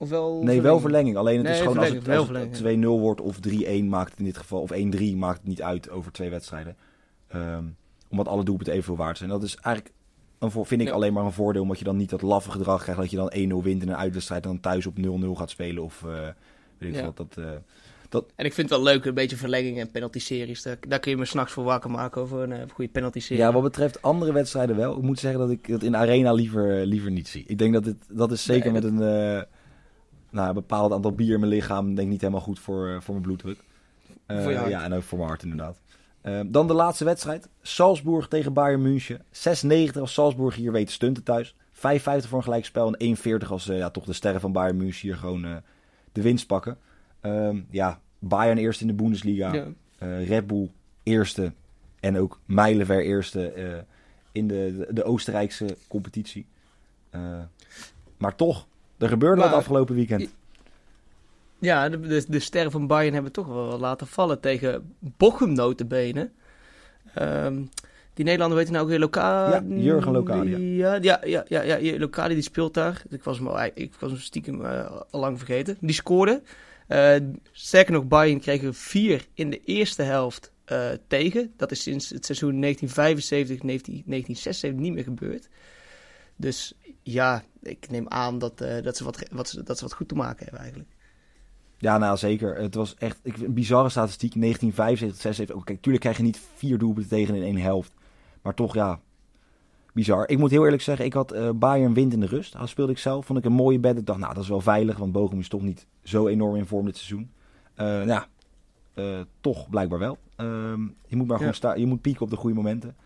Of 0.00 0.08
wel 0.08 0.26
nee, 0.28 0.36
verlenging? 0.38 0.62
wel 0.62 0.80
verlenging. 0.80 1.16
Alleen 1.16 1.36
het 1.36 1.44
Nee, 1.44 1.52
is 1.54 1.60
gewoon 1.60 1.78
als 1.78 1.88
het, 1.88 2.08
als 2.08 2.28
het 2.28 2.56
verlenging, 2.56 2.84
2-0 2.84 3.00
wordt 3.00 3.20
of 3.20 3.38
3-1 3.48 3.88
maakt 3.88 4.10
het 4.10 4.18
in 4.18 4.24
dit 4.24 4.36
geval... 4.36 4.60
Of 4.60 4.70
1-3 4.72 5.16
maakt 5.16 5.38
het 5.38 5.48
niet 5.48 5.62
uit 5.62 5.90
over 5.90 6.12
twee 6.12 6.30
wedstrijden. 6.30 6.76
Ehm, 7.28 7.64
omdat 8.08 8.28
alle 8.28 8.44
doelpunten 8.44 8.72
evenveel 8.74 8.96
waard 8.96 9.18
zijn. 9.18 9.30
Dat 9.30 9.42
is 9.42 9.56
eigenlijk... 9.56 9.94
Een 10.38 10.50
voor, 10.50 10.66
vind 10.66 10.80
ik 10.80 10.86
Ja. 10.86 10.92
alleen 10.92 11.12
maar 11.12 11.24
een 11.24 11.32
voordeel, 11.32 11.62
omdat 11.62 11.78
je 11.78 11.84
dan 11.84 11.96
niet 11.96 12.10
dat 12.10 12.22
laffe 12.22 12.50
gedrag 12.50 12.82
krijgt 12.82 13.00
dat 13.00 13.10
je 13.10 13.16
dan 13.16 13.60
1-0 13.60 13.62
wint 13.64 13.82
in 13.82 13.88
een 13.88 13.96
uitwedstrijd 13.96 14.42
en 14.44 14.48
dan 14.50 14.60
thuis 14.60 14.86
op 14.86 14.96
0-0 14.96 15.00
gaat 15.36 15.50
spelen 15.50 15.82
of 15.82 16.04
eh, 16.04 16.10
weet 16.78 16.90
ik 16.90 16.94
Ja. 16.94 17.04
wat. 17.04 17.16
Dat, 17.16 17.36
eh, 18.14 18.20
En 18.36 18.44
ik 18.44 18.52
vind 18.52 18.70
het 18.70 18.78
wel 18.78 18.92
leuk, 18.92 19.04
een 19.04 19.14
beetje 19.14 19.36
verlenging 19.36 19.78
en 19.78 19.90
penalty-series. 19.90 20.62
Daar, 20.62 20.76
daar 20.88 20.98
kun 20.98 21.10
je 21.10 21.16
me 21.16 21.24
s'nachts 21.24 21.52
voor 21.52 21.64
wakker 21.64 21.90
maken 21.90 22.22
over 22.22 22.42
een 22.42 22.52
eh, 22.52 22.62
goede 22.72 22.90
penalty-serie. 22.90 23.42
Ja, 23.42 23.52
wat 23.52 23.62
betreft 23.62 24.02
andere 24.02 24.32
wedstrijden 24.32 24.76
wel. 24.76 24.96
Ik 24.96 25.02
moet 25.02 25.18
zeggen 25.18 25.40
dat 25.40 25.50
ik 25.50 25.66
het 25.66 25.82
in 25.82 25.92
de 25.92 25.98
arena 25.98 26.32
liever, 26.32 26.86
liever 26.86 27.10
niet 27.10 27.28
zie. 27.28 27.44
Ik 27.46 27.58
denk 27.58 27.72
dat 27.72 27.84
dit, 27.84 27.96
dat 28.08 28.32
is 28.32 28.44
zeker 28.44 28.72
Nee, 28.72 28.80
met 28.82 28.90
een, 28.90 29.02
eh, 29.02 29.42
nou, 30.30 30.48
een 30.48 30.54
bepaald 30.54 30.92
aantal 30.92 31.12
bier 31.12 31.34
in 31.34 31.40
mijn 31.40 31.52
lichaam, 31.52 31.86
denk 31.86 31.98
ik 31.98 32.12
niet 32.12 32.20
helemaal 32.20 32.42
goed 32.42 32.58
voor, 32.58 32.88
eh, 32.88 33.00
voor 33.00 33.14
mijn 33.14 33.26
bloeddruk. 33.26 33.58
Eh, 34.26 34.42
Voor. 34.42 34.52
Ja, 34.52 34.84
en 34.84 34.92
ook 34.92 35.02
voor 35.02 35.18
mijn 35.18 35.30
hart 35.30 35.42
inderdaad. 35.42 35.78
Eh, 36.20 36.40
dan 36.46 36.66
de 36.66 36.74
laatste 36.74 37.04
wedstrijd. 37.04 37.48
Salzburg 37.62 38.28
tegen 38.28 38.52
Bayern 38.52 38.82
München. 38.82 39.22
6,90 39.30 40.00
als 40.00 40.12
Salzburg 40.12 40.54
hier 40.54 40.72
weet 40.72 40.86
te 40.86 40.92
stunten 40.92 41.22
thuis. 41.22 41.54
5,50 41.72 42.28
voor 42.28 42.38
een 42.38 42.44
gelijkspel 42.44 42.94
en 42.94 43.16
1,40 43.16 43.50
als 43.50 43.68
eh, 43.68 43.78
ja, 43.78 43.90
toch 43.90 44.04
de 44.04 44.12
sterren 44.12 44.40
van 44.40 44.52
Bayern 44.52 44.76
München 44.76 45.08
hier 45.08 45.16
gewoon 45.16 45.44
eh, 45.44 45.56
de 46.12 46.22
winst 46.22 46.46
pakken. 46.46 46.78
Ehm, 47.20 47.60
ja, 47.70 48.00
Bayern 48.18 48.58
eerst 48.58 48.80
in 48.80 48.86
de 48.86 48.92
Bundesliga. 48.92 49.52
Ja. 49.52 49.66
Eh, 49.98 50.28
Red 50.28 50.46
Bull 50.46 50.70
eerste 51.02 51.52
en 52.00 52.18
ook 52.18 52.40
mijlenver 52.44 53.04
eerste 53.04 53.48
eh, 53.48 53.78
in 54.32 54.48
de, 54.48 54.74
de, 54.76 54.92
de 54.92 55.04
Oostenrijkse 55.04 55.76
competitie. 55.88 56.46
Eh, 57.10 57.40
maar 58.16 58.34
toch, 58.34 58.66
er 58.98 59.08
gebeurde 59.08 59.40
wat 59.40 59.52
afgelopen 59.52 59.94
weekend. 59.94 60.34
Ja, 61.58 61.88
de, 61.88 62.00
de, 62.00 62.24
de 62.28 62.38
sterren 62.38 62.70
van 62.70 62.86
Bayern 62.86 63.14
hebben 63.14 63.32
toch 63.32 63.46
wel 63.46 63.78
laten 63.78 64.06
vallen 64.06 64.40
tegen 64.40 64.94
Bochum 64.98 65.52
notenbenen. 65.52 66.32
Ehm 67.14 67.62
die 68.18 68.26
Nederlander 68.26 68.58
weet 68.58 68.70
nou 68.70 68.82
ook 68.82 68.90
weer 68.90 68.98
Lokali. 68.98 69.76
Ja, 69.76 69.82
Jurgen 69.82 70.12
Lokali, 70.12 70.76
Ja, 70.76 70.94
ja, 70.94 71.20
ja, 71.24 71.44
ja, 71.48 71.62
ja, 71.62 71.98
Lokali 71.98 72.34
die 72.34 72.42
speelt 72.42 72.74
daar. 72.74 73.02
Ik 73.08 73.22
was 73.22 73.38
hem, 73.38 73.46
al, 73.46 73.70
ik 73.74 73.94
was 73.98 74.10
hem 74.10 74.20
stiekem 74.20 74.64
eh, 74.64 74.90
al 75.10 75.20
lang 75.20 75.38
vergeten. 75.38 75.76
Die 75.80 75.94
scoorde. 75.94 76.42
Eh, 76.88 77.16
sterker 77.52 77.92
nog, 77.92 78.06
Bayern 78.06 78.40
kreeg 78.40 78.62
er 78.62 78.74
vier 78.74 79.26
in 79.34 79.50
de 79.50 79.60
eerste 79.64 80.02
helft 80.02 80.52
eh, 80.64 80.90
tegen. 81.06 81.52
Dat 81.56 81.70
is 81.70 81.82
sinds 81.82 82.10
het 82.10 82.24
seizoen 82.24 82.60
1975, 82.60 83.62
19, 83.62 84.02
1976 84.06 84.80
niet 84.80 84.92
meer 84.92 85.04
gebeurd. 85.04 85.48
Dus 86.36 86.74
ja, 87.02 87.44
ik 87.62 87.90
neem 87.90 88.08
aan 88.08 88.38
dat, 88.38 88.60
eh, 88.60 88.82
dat, 88.82 88.96
ze 88.96 89.04
wat, 89.04 89.28
wat, 89.30 89.60
dat 89.64 89.78
ze 89.78 89.84
wat 89.84 89.94
goed 89.94 90.08
te 90.08 90.14
maken 90.14 90.44
hebben 90.44 90.60
eigenlijk. 90.60 90.90
Ja, 91.78 91.98
nou 91.98 92.16
zeker. 92.16 92.56
Het 92.56 92.74
was 92.74 92.94
echt 92.94 93.18
ik, 93.22 93.36
een 93.36 93.54
bizarre 93.54 93.88
statistiek. 93.88 94.32
1975, 94.40 95.20
76. 95.20 95.56
Ook, 95.56 95.64
kijk, 95.64 95.80
tuurlijk 95.80 96.04
krijg 96.04 96.16
je 96.16 96.22
niet 96.22 96.40
vier 96.54 96.78
doelpunten 96.78 97.10
tegen 97.10 97.34
in 97.34 97.42
één 97.42 97.56
helft. 97.56 97.92
Maar 98.42 98.54
toch, 98.54 98.74
ja, 98.74 99.00
bizar. 99.98 100.28
Ik 100.28 100.38
moet 100.38 100.50
heel 100.50 100.64
eerlijk 100.64 100.82
zeggen, 100.82 101.04
ik 101.04 101.12
had 101.12 101.32
eh, 101.32 101.50
Bayern 101.54 101.94
wint 101.94 102.12
in 102.12 102.20
de 102.20 102.26
rust. 102.26 102.52
Dat 102.58 102.68
speelde 102.68 102.92
ik 102.92 102.98
zelf. 102.98 103.26
Vond 103.26 103.38
ik 103.38 103.44
een 103.44 103.52
mooie 103.52 103.78
bed. 103.78 103.98
Ik 103.98 104.06
dacht, 104.06 104.18
nou, 104.18 104.34
dat 104.34 104.42
is 104.42 104.48
wel 104.48 104.60
veilig. 104.60 104.96
Want 104.96 105.12
Bochum 105.12 105.38
is 105.38 105.48
toch 105.48 105.62
niet 105.62 105.86
zo 106.02 106.26
enorm 106.28 106.56
in 106.56 106.66
vorm 106.66 106.84
dit 106.84 106.96
seizoen. 106.96 107.30
Eh, 107.74 108.06
ja, 108.06 108.26
eh, 108.94 109.20
toch 109.40 109.68
blijkbaar 109.70 109.98
wel. 109.98 110.18
Ehm, 110.36 110.80
je 111.06 111.16
moet 111.16 111.26
maar 111.26 111.36
Ja. 111.36 111.36
gewoon 111.36 111.54
staan. 111.54 111.80
Je 111.80 111.86
moet 111.86 112.00
pieken 112.00 112.22
op 112.22 112.30
de 112.30 112.36
goede 112.36 112.56
momenten. 112.56 112.96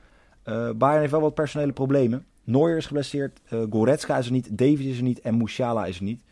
Bayern 0.76 0.98
heeft 1.00 1.11
wel 1.11 1.20
wat 1.20 1.35
personele 1.35 1.72
problemen. 1.72 2.24
Neuer 2.44 2.76
is 2.76 2.87
geblesseerd. 2.87 3.40
Goretzka 3.70 4.18
is 4.18 4.26
er 4.26 4.33
niet. 4.33 4.59
Davies 4.59 4.87
is 4.87 4.96
er 4.96 5.02
niet. 5.02 5.20
En 5.20 5.37
Musiala 5.37 5.87
is 5.87 5.96
er 5.98 6.05
niet. 6.05 6.22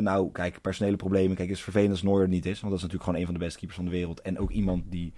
Nou, 0.00 0.30
kijk, 0.32 0.60
personele 0.60 0.96
problemen. 0.96 1.36
Kijk, 1.36 1.48
het 1.48 1.56
is 1.56 1.62
vervelend 1.62 1.90
als 1.90 2.02
Neuer 2.02 2.22
er 2.22 2.28
niet 2.28 2.46
is. 2.46 2.60
Want 2.60 2.72
dat 2.72 2.82
is 2.82 2.88
natuurlijk 2.88 3.04
gewoon 3.04 3.18
een 3.18 3.24
van 3.26 3.34
de 3.34 3.40
beste 3.40 3.58
keepers 3.58 3.78
van 3.78 3.86
de 3.88 3.94
wereld. 3.96 4.20
En 4.20 4.38
ook 4.38 4.50
iemand 4.50 4.84
die 4.88 5.12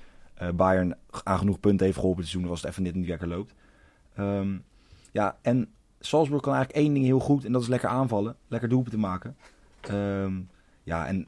Bayern 0.54 0.96
aan 1.24 1.38
genoeg 1.38 1.60
punten 1.60 1.84
heeft 1.86 1.98
geholpen 1.98 2.20
dit 2.22 2.30
seizoen. 2.30 2.50
als 2.50 2.60
het 2.62 2.70
even 2.70 2.82
net 2.82 2.94
niet 2.94 3.08
lekker 3.08 3.28
loopt. 3.28 3.54
Ehm, 4.14 4.56
ja, 5.14 5.38
en 5.42 5.68
Salzburg 6.00 6.42
kan 6.42 6.54
eigenlijk 6.54 6.84
één 6.84 6.94
ding 6.94 7.04
heel 7.06 7.18
goed. 7.18 7.44
En 7.44 7.52
dat 7.52 7.62
is 7.62 7.68
lekker 7.68 7.88
aanvallen. 7.88 8.36
Lekker 8.48 8.68
doelpunten 8.68 9.00
maken. 9.00 9.36
Ehm, 9.80 10.32
ja, 10.82 11.06
en 11.06 11.26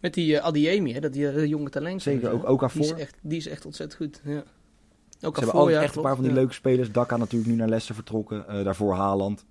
Met 0.00 0.14
die 0.14 0.32
uh, 0.34 0.38
Adiemi, 0.44 0.92
hè, 0.92 1.00
dat 1.00 1.12
die 1.12 1.28
eh, 1.30 1.44
jonge 1.46 1.70
talent. 1.70 2.02
zeker 2.02 2.30
ook, 2.30 2.48
ook 2.48 2.72
Die 2.72 2.82
is, 2.82 2.88
voor. 2.88 2.98
echt, 2.98 3.16
die 3.22 3.38
is 3.38 3.48
echt 3.48 3.64
ontzettend 3.66 4.00
goed. 4.02 4.20
Ja. 4.24 4.42
Ook 5.20 5.34
Ze 5.34 5.40
hebben 5.40 5.60
altijd 5.60 5.76
ja, 5.76 5.82
echt 5.82 5.96
een 5.96 6.02
paar 6.02 6.14
van 6.14 6.24
die 6.24 6.32
leuke 6.32 6.52
spelers. 6.52 6.92
Dakka 6.92 7.16
natuurlijk 7.16 7.50
nu 7.50 7.56
naar 7.56 7.66
Leicester 7.68 7.94
vertrokken. 7.94 8.48
eh, 8.48 8.64
daarvoor 8.64 8.94
Haaland. 8.94 9.44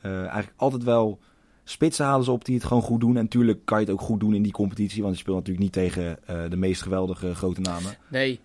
Eh, 0.00 0.18
eigenlijk 0.20 0.52
altijd 0.56 0.82
wel 0.84 1.18
spitsen 1.64 2.04
halen 2.04 2.24
ze 2.24 2.30
op 2.30 2.44
die 2.44 2.54
het 2.54 2.64
gewoon 2.64 2.82
goed 2.82 3.00
doen. 3.00 3.16
En 3.16 3.22
natuurlijk 3.22 3.64
kan 3.64 3.80
je 3.80 3.84
het 3.84 3.92
ook 3.94 4.00
goed 4.00 4.20
doen 4.20 4.34
in 4.34 4.42
die 4.42 4.52
competitie. 4.52 5.02
Want 5.02 5.14
je 5.14 5.20
speelt 5.20 5.36
natuurlijk 5.36 5.64
niet 5.64 5.72
tegen 5.72 6.26
eh, 6.26 6.50
de 6.50 6.56
meest 6.56 6.82
geweldige 6.82 7.34
grote 7.34 7.60
namen. 7.60 7.92
Nee, 8.10 8.40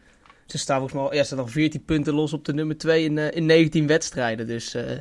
ze 0.47 0.57
staan 0.57 0.77
volgens 0.79 0.99
mij 0.99 1.09
al, 1.09 1.13
ja, 1.13 1.19
ze 1.19 1.25
staan 1.25 1.37
nog 1.37 1.51
14 1.51 1.83
punten 1.83 2.13
los 2.13 2.33
op 2.33 2.45
de 2.45 2.53
nummer 2.53 2.77
2 2.77 3.03
in, 3.03 3.17
eh, 3.17 3.35
in 3.35 3.45
19 3.45 3.87
wedstrijden. 3.87 4.47
Dus 4.47 4.73
eh, 4.73 4.97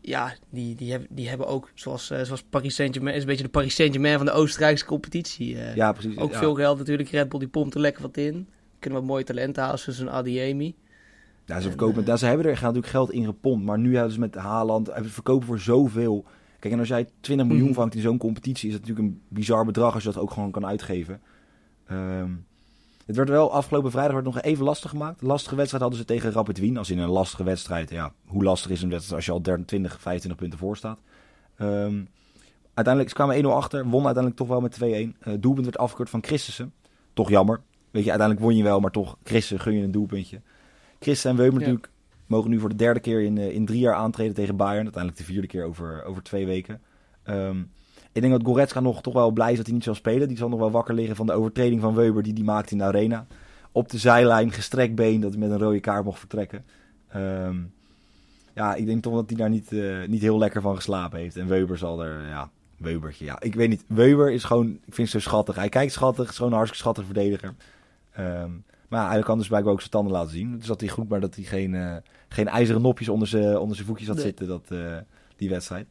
ja, 0.00 0.34
die, 0.50 0.74
die, 0.74 0.90
hebben, 0.90 1.08
die 1.10 1.28
hebben 1.28 1.46
ook, 1.46 1.70
zoals, 1.74 2.10
eh, 2.10 2.22
zoals 2.22 2.42
Paris 2.42 2.74
Saint-Germain, 2.74 3.14
is 3.14 3.20
een 3.22 3.28
beetje 3.28 3.42
de 3.44 3.48
Paris 3.48 3.74
Saint-Germain 3.74 4.16
van 4.16 4.26
de 4.26 4.32
Oostenrijkse 4.32 4.84
competitie. 4.84 5.56
Ja, 5.74 5.92
precies. 5.92 6.18
ook 6.18 6.32
ja. 6.32 6.38
veel 6.38 6.54
geld 6.54 6.78
natuurlijk. 6.78 7.08
Red 7.08 7.28
Bull 7.28 7.38
die 7.38 7.48
pompt 7.48 7.74
er 7.74 7.80
lekker 7.80 8.02
wat 8.02 8.16
in. 8.16 8.48
Kunnen 8.78 8.98
wat 9.00 9.08
mooie 9.08 9.24
talenten 9.24 9.62
halen, 9.62 9.78
zoals 9.78 9.98
een 9.98 10.10
Adiemi. 10.10 10.74
Ja, 11.46 11.54
ze, 11.60 11.62
En, 11.64 11.68
verkopen, 11.68 12.04
ja, 12.06 12.16
ze 12.16 12.26
hebben 12.26 12.46
er 12.46 12.56
gaan 12.56 12.62
natuurlijk 12.74 12.92
geld 12.92 13.10
in 13.12 13.24
gepompt. 13.24 13.64
Maar 13.64 13.78
nu 13.78 13.94
hebben 13.94 14.12
ze 14.12 14.20
met 14.20 14.34
Haaland 14.34 14.88
eh, 14.88 15.02
verkopen 15.04 15.46
voor 15.46 15.58
zoveel. 15.58 16.24
Kijk, 16.58 16.74
en 16.74 16.78
als 16.80 16.88
jij 16.88 17.08
20 17.20 17.46
miljoen 17.46 17.66
Mhm. 17.66 17.74
vangt 17.74 17.94
in 17.94 18.00
zo'n 18.00 18.18
competitie, 18.18 18.68
is 18.68 18.74
dat 18.74 18.86
natuurlijk 18.86 19.08
een 19.08 19.20
bizar 19.28 19.64
bedrag 19.64 19.94
als 19.94 20.02
je 20.02 20.12
dat 20.12 20.22
ook 20.22 20.30
gewoon 20.30 20.50
kan 20.50 20.66
uitgeven. 20.66 21.20
Ehm, 21.86 22.30
het 23.06 23.16
werd 23.16 23.28
wel 23.28 23.52
afgelopen 23.52 23.90
vrijdag 23.90 24.12
werd 24.12 24.24
nog 24.24 24.40
even 24.40 24.64
lastig 24.64 24.90
gemaakt. 24.90 25.22
Lastige 25.22 25.54
wedstrijd 25.56 25.82
hadden 25.82 26.00
ze 26.00 26.06
tegen 26.06 26.32
Rapid 26.32 26.58
Wien. 26.58 26.76
Als 26.76 26.90
in 26.90 26.98
een 26.98 27.08
lastige 27.08 27.44
wedstrijd, 27.44 27.90
ja, 27.90 28.12
hoe 28.26 28.44
lastig 28.44 28.70
is 28.70 28.82
een 28.82 28.88
wedstrijd 28.90 29.16
als 29.16 29.26
je 29.26 29.32
al 29.32 29.40
20, 29.64 30.00
25 30.00 30.40
punten 30.40 30.58
voor 30.58 30.76
staat. 30.76 30.98
Ehm, 31.56 32.02
uiteindelijk, 32.74 33.08
ze 33.08 33.14
kwamen 33.14 33.36
1-0 33.36 33.52
achter, 33.52 33.84
won 33.84 34.04
uiteindelijk 34.04 34.36
toch 34.36 34.48
wel 34.48 34.60
met 34.60 34.72
2-1. 34.72 35.16
Eh 35.20 35.34
doelpunt 35.40 35.64
werd 35.64 35.78
afgekeurd 35.78 36.10
van 36.10 36.24
Christensen. 36.24 36.72
Toch 37.12 37.28
jammer. 37.28 37.60
Weet 37.90 38.04
je, 38.04 38.10
uiteindelijk 38.10 38.46
won 38.46 38.56
je 38.56 38.62
wel, 38.62 38.80
maar 38.80 38.90
toch, 38.90 39.16
Christen 39.24 39.60
gun 39.60 39.74
je 39.74 39.82
een 39.82 39.90
doelpuntje. 39.90 40.40
Christen 41.00 41.30
en 41.30 41.36
Weumer 41.36 41.60
Ja. 41.60 41.66
natuurlijk 41.66 41.92
mogen 42.26 42.50
nu 42.50 42.58
voor 42.58 42.68
de 42.68 42.74
derde 42.74 43.00
keer 43.00 43.22
in, 43.22 43.38
eh, 43.38 43.50
in 43.50 43.66
drie 43.66 43.80
jaar 43.80 43.94
aantreden 43.94 44.34
tegen 44.34 44.56
Bayern. 44.56 44.82
Uiteindelijk 44.84 45.16
de 45.16 45.32
vierde 45.32 45.46
keer 45.46 45.64
over, 45.64 46.04
over 46.04 46.22
twee 46.22 46.46
weken. 46.46 46.80
Ehm, 47.22 47.62
Ik 48.16 48.22
denk 48.22 48.34
dat 48.34 48.44
Goretzka 48.44 48.80
nog 48.80 49.02
toch 49.02 49.14
wel 49.14 49.30
blij 49.30 49.50
is 49.50 49.56
dat 49.56 49.66
hij 49.66 49.74
niet 49.74 49.84
zal 49.84 49.94
spelen. 49.94 50.28
Die 50.28 50.36
zal 50.36 50.48
nog 50.48 50.58
wel 50.58 50.70
wakker 50.70 50.94
liggen 50.94 51.16
van 51.16 51.26
de 51.26 51.32
overtreding 51.32 51.80
van 51.80 51.94
Weber 51.94 52.22
die 52.22 52.32
die 52.32 52.44
maakte 52.44 52.72
in 52.72 52.78
de 52.78 52.84
arena. 52.84 53.26
Op 53.72 53.88
de 53.88 53.98
zijlijn, 53.98 54.52
gestrekt 54.52 54.94
been, 54.94 55.20
dat 55.20 55.30
hij 55.30 55.40
met 55.40 55.50
een 55.50 55.58
rode 55.58 55.80
kaart 55.80 56.04
mocht 56.04 56.18
vertrekken. 56.18 56.64
Ehm, 57.08 57.56
ja, 58.54 58.74
ik 58.74 58.86
denk 58.86 59.02
toch 59.02 59.14
dat 59.14 59.28
hij 59.28 59.36
daar 59.38 59.48
niet, 59.50 59.72
eh, 59.72 60.06
niet 60.08 60.20
heel 60.20 60.38
lekker 60.38 60.60
van 60.60 60.76
geslapen 60.76 61.18
heeft. 61.18 61.36
En 61.36 61.46
Weber 61.46 61.78
zal 61.78 62.04
er, 62.04 62.26
ja, 62.28 62.50
Webertje, 62.76 63.24
ja. 63.24 63.40
Ik 63.40 63.54
weet 63.54 63.68
niet, 63.68 63.84
Weber 63.86 64.32
is 64.32 64.44
gewoon, 64.44 64.66
ik 64.68 64.94
vind 64.94 65.12
het 65.12 65.22
zo 65.22 65.28
schattig. 65.28 65.56
Hij 65.56 65.68
kijkt 65.68 65.92
schattig, 65.92 66.28
is 66.28 66.36
gewoon 66.36 66.50
een 66.52 66.58
hartstikke 66.58 66.88
schattig 66.88 67.14
verdediger. 67.14 67.54
Ehm, 68.12 68.50
maar 68.88 69.02
ja, 69.02 69.08
hij 69.10 69.22
kan 69.22 69.38
dus 69.38 69.48
blijkbaar 69.48 69.72
ook 69.72 69.80
zijn 69.80 69.90
tanden 69.92 70.12
laten 70.12 70.30
zien. 70.32 70.58
Dus 70.58 70.66
dat 70.66 70.80
hij 70.80 70.88
goed, 70.88 71.08
maar 71.08 71.20
dat 71.20 71.34
hij 71.34 71.44
geen, 71.44 71.74
eh, 71.74 71.96
geen 72.28 72.48
ijzeren 72.48 72.82
nopjes 72.82 73.08
onder 73.08 73.28
zijn, 73.28 73.58
onder 73.58 73.76
voetjes 73.76 74.06
had 74.06 74.16
Nee. 74.16 74.24
zitten, 74.24 74.46
dat, 74.46 74.64
eh, 74.68 74.96
die 75.36 75.48
wedstrijd. 75.48 75.86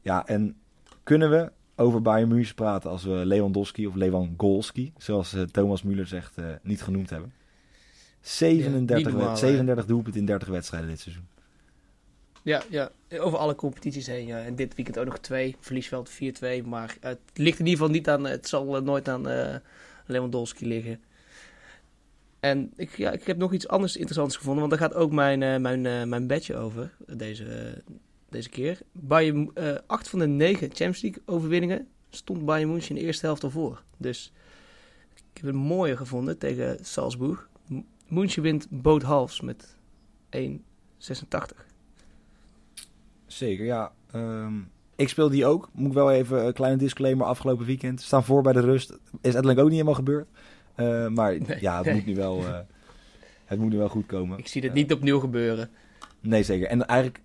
Ja, 0.00 0.26
en 0.26 0.56
kunnen 1.04 1.30
we 1.30 1.52
over 1.76 2.02
Bayern 2.02 2.28
München 2.28 2.54
praten 2.54 2.90
als 2.90 3.04
we 3.04 3.10
Lewandowski 3.10 3.86
of 3.86 3.94
Lewandowski, 3.94 4.92
zoals 4.98 5.32
eh, 5.34 5.42
Thomas 5.42 5.82
Müller 5.82 6.06
zegt, 6.06 6.38
eh, 6.38 6.44
niet 6.62 6.82
genoemd 6.82 7.10
hebben? 7.10 7.32
37, 8.20 8.96
niet 8.96 9.04
wed- 9.04 9.14
normaal, 9.14 9.32
hè? 9.32 9.36
37 9.38 9.86
doelpunten 9.86 10.20
in 10.20 10.26
30 10.26 10.48
wedstrijden 10.48 10.88
dit 10.88 11.00
seizoen. 11.00 11.26
Ja, 12.42 12.62
ja, 12.70 12.90
over 13.18 13.38
alle 13.38 13.54
competities 13.54 14.06
heen. 14.06 14.26
Ja. 14.26 14.38
En 14.44 14.54
dit 14.54 14.74
weekend 14.74 14.98
ook 14.98 15.04
nog 15.04 15.18
twee. 15.18 15.56
Verliesveld 15.60 16.10
4-2. 16.10 16.62
Maar 16.64 16.96
het 17.00 17.18
ligt 17.34 17.58
in 17.58 17.64
ieder 17.66 17.80
geval 17.80 17.94
niet 17.94 18.08
aan. 18.08 18.24
Het 18.24 18.48
zal 18.48 18.76
eh, 18.76 18.82
nooit 18.82 19.08
aan 19.08 19.28
eh 19.28 19.54
Lewandowski 20.06 20.66
liggen. 20.66 21.00
En 22.40 22.72
ik, 22.76 22.96
ja, 22.96 23.10
ik 23.10 23.24
heb 23.26 23.36
nog 23.36 23.52
iets 23.52 23.68
anders 23.68 23.96
interessants 23.96 24.36
gevonden. 24.36 24.68
Want 24.68 24.80
daar 24.80 24.90
gaat 24.90 24.98
ook 24.98 25.12
mijn, 25.12 25.42
eh, 25.42 25.56
mijn, 25.56 25.86
eh, 25.86 26.02
mijn 26.02 26.26
bedje 26.26 26.56
over. 26.56 26.90
Deze, 27.06 27.44
eh, 27.44 27.80
deze 28.34 28.48
keer. 28.48 28.78
Bayern, 28.92 29.50
eh 29.54 29.74
acht 29.86 30.08
van 30.08 30.18
de 30.18 30.26
negen 30.26 30.66
Champions 30.66 31.02
League 31.02 31.22
overwinningen. 31.26 31.86
Stond 32.10 32.44
Bayern 32.44 32.70
München 32.70 32.88
in 32.88 32.94
de 32.94 33.06
eerste 33.06 33.26
helft 33.26 33.44
al 33.44 33.50
voor. 33.50 33.82
Dus 33.96 34.32
ik 35.14 35.40
heb 35.40 35.44
een 35.44 35.56
mooie 35.56 35.96
gevonden 35.96 36.38
tegen 36.38 36.84
Salzburg. 36.84 37.48
München 38.08 38.42
wint 38.42 38.66
both 38.70 39.02
halves 39.02 39.40
met 39.40 39.76
1,86. 40.30 41.66
Zeker, 43.26 43.64
ja. 43.64 43.92
Ehm, 44.10 44.54
ik 44.96 45.08
speel 45.08 45.28
die 45.28 45.46
ook. 45.46 45.68
Moet 45.72 45.86
ik 45.88 45.92
wel 45.92 46.12
even 46.12 46.46
een 46.46 46.52
kleine 46.52 46.78
disclaimer 46.78 47.26
afgelopen 47.26 47.66
weekend. 47.66 48.00
Staan 48.00 48.24
voor 48.24 48.42
bij 48.42 48.52
de 48.52 48.60
rust. 48.60 48.90
Is 48.90 48.98
uiteindelijk 49.22 49.58
ook 49.58 49.64
niet 49.64 49.72
helemaal 49.72 49.94
gebeurd. 49.94 50.28
Eh, 50.74 51.08
maar 51.08 51.38
Nee. 51.46 51.60
ja, 51.60 51.82
het 51.82 51.94
moet 51.94 52.06
nu 52.06 52.14
wel, 52.14 52.38
eh, 52.38 52.58
het 53.44 53.58
moet 53.58 53.70
nu 53.70 53.78
wel 53.78 53.88
goed 53.88 54.06
komen. 54.06 54.38
Ik 54.38 54.46
zie 54.46 54.60
dit 54.60 54.72
niet 54.72 54.92
opnieuw 54.92 55.18
gebeuren. 55.20 55.70
Nee, 56.20 56.42
zeker. 56.42 56.66
En 56.68 56.86
eigenlijk 56.86 57.20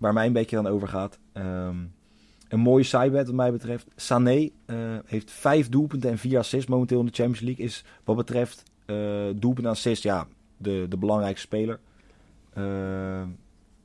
waar 0.00 0.12
mij 0.12 0.26
een 0.26 0.32
beetje 0.32 0.58
aan 0.58 0.66
over 0.66 0.88
gaat. 0.88 1.18
ehm, 1.32 1.76
een 2.48 2.60
mooie 2.60 2.82
sidebet 2.82 3.26
wat 3.26 3.34
mij 3.34 3.52
betreft. 3.52 3.86
Sané 3.96 4.48
eh, 4.66 4.76
heeft 5.04 5.30
vijf 5.30 5.68
doelpunten 5.68 6.10
en 6.10 6.18
vier 6.18 6.38
assists 6.38 6.70
momenteel 6.70 7.00
in 7.00 7.06
de 7.06 7.12
Champions 7.12 7.40
League. 7.40 7.64
Is 7.64 7.84
wat 8.04 8.16
betreft 8.16 8.62
eh 8.86 8.96
doelpunt 9.36 9.66
en 9.66 9.72
assist, 9.72 10.02
ja, 10.02 10.26
de, 10.56 10.86
de 10.88 10.96
belangrijkste 10.96 11.46
speler. 11.46 11.80
Eh, 12.52 12.62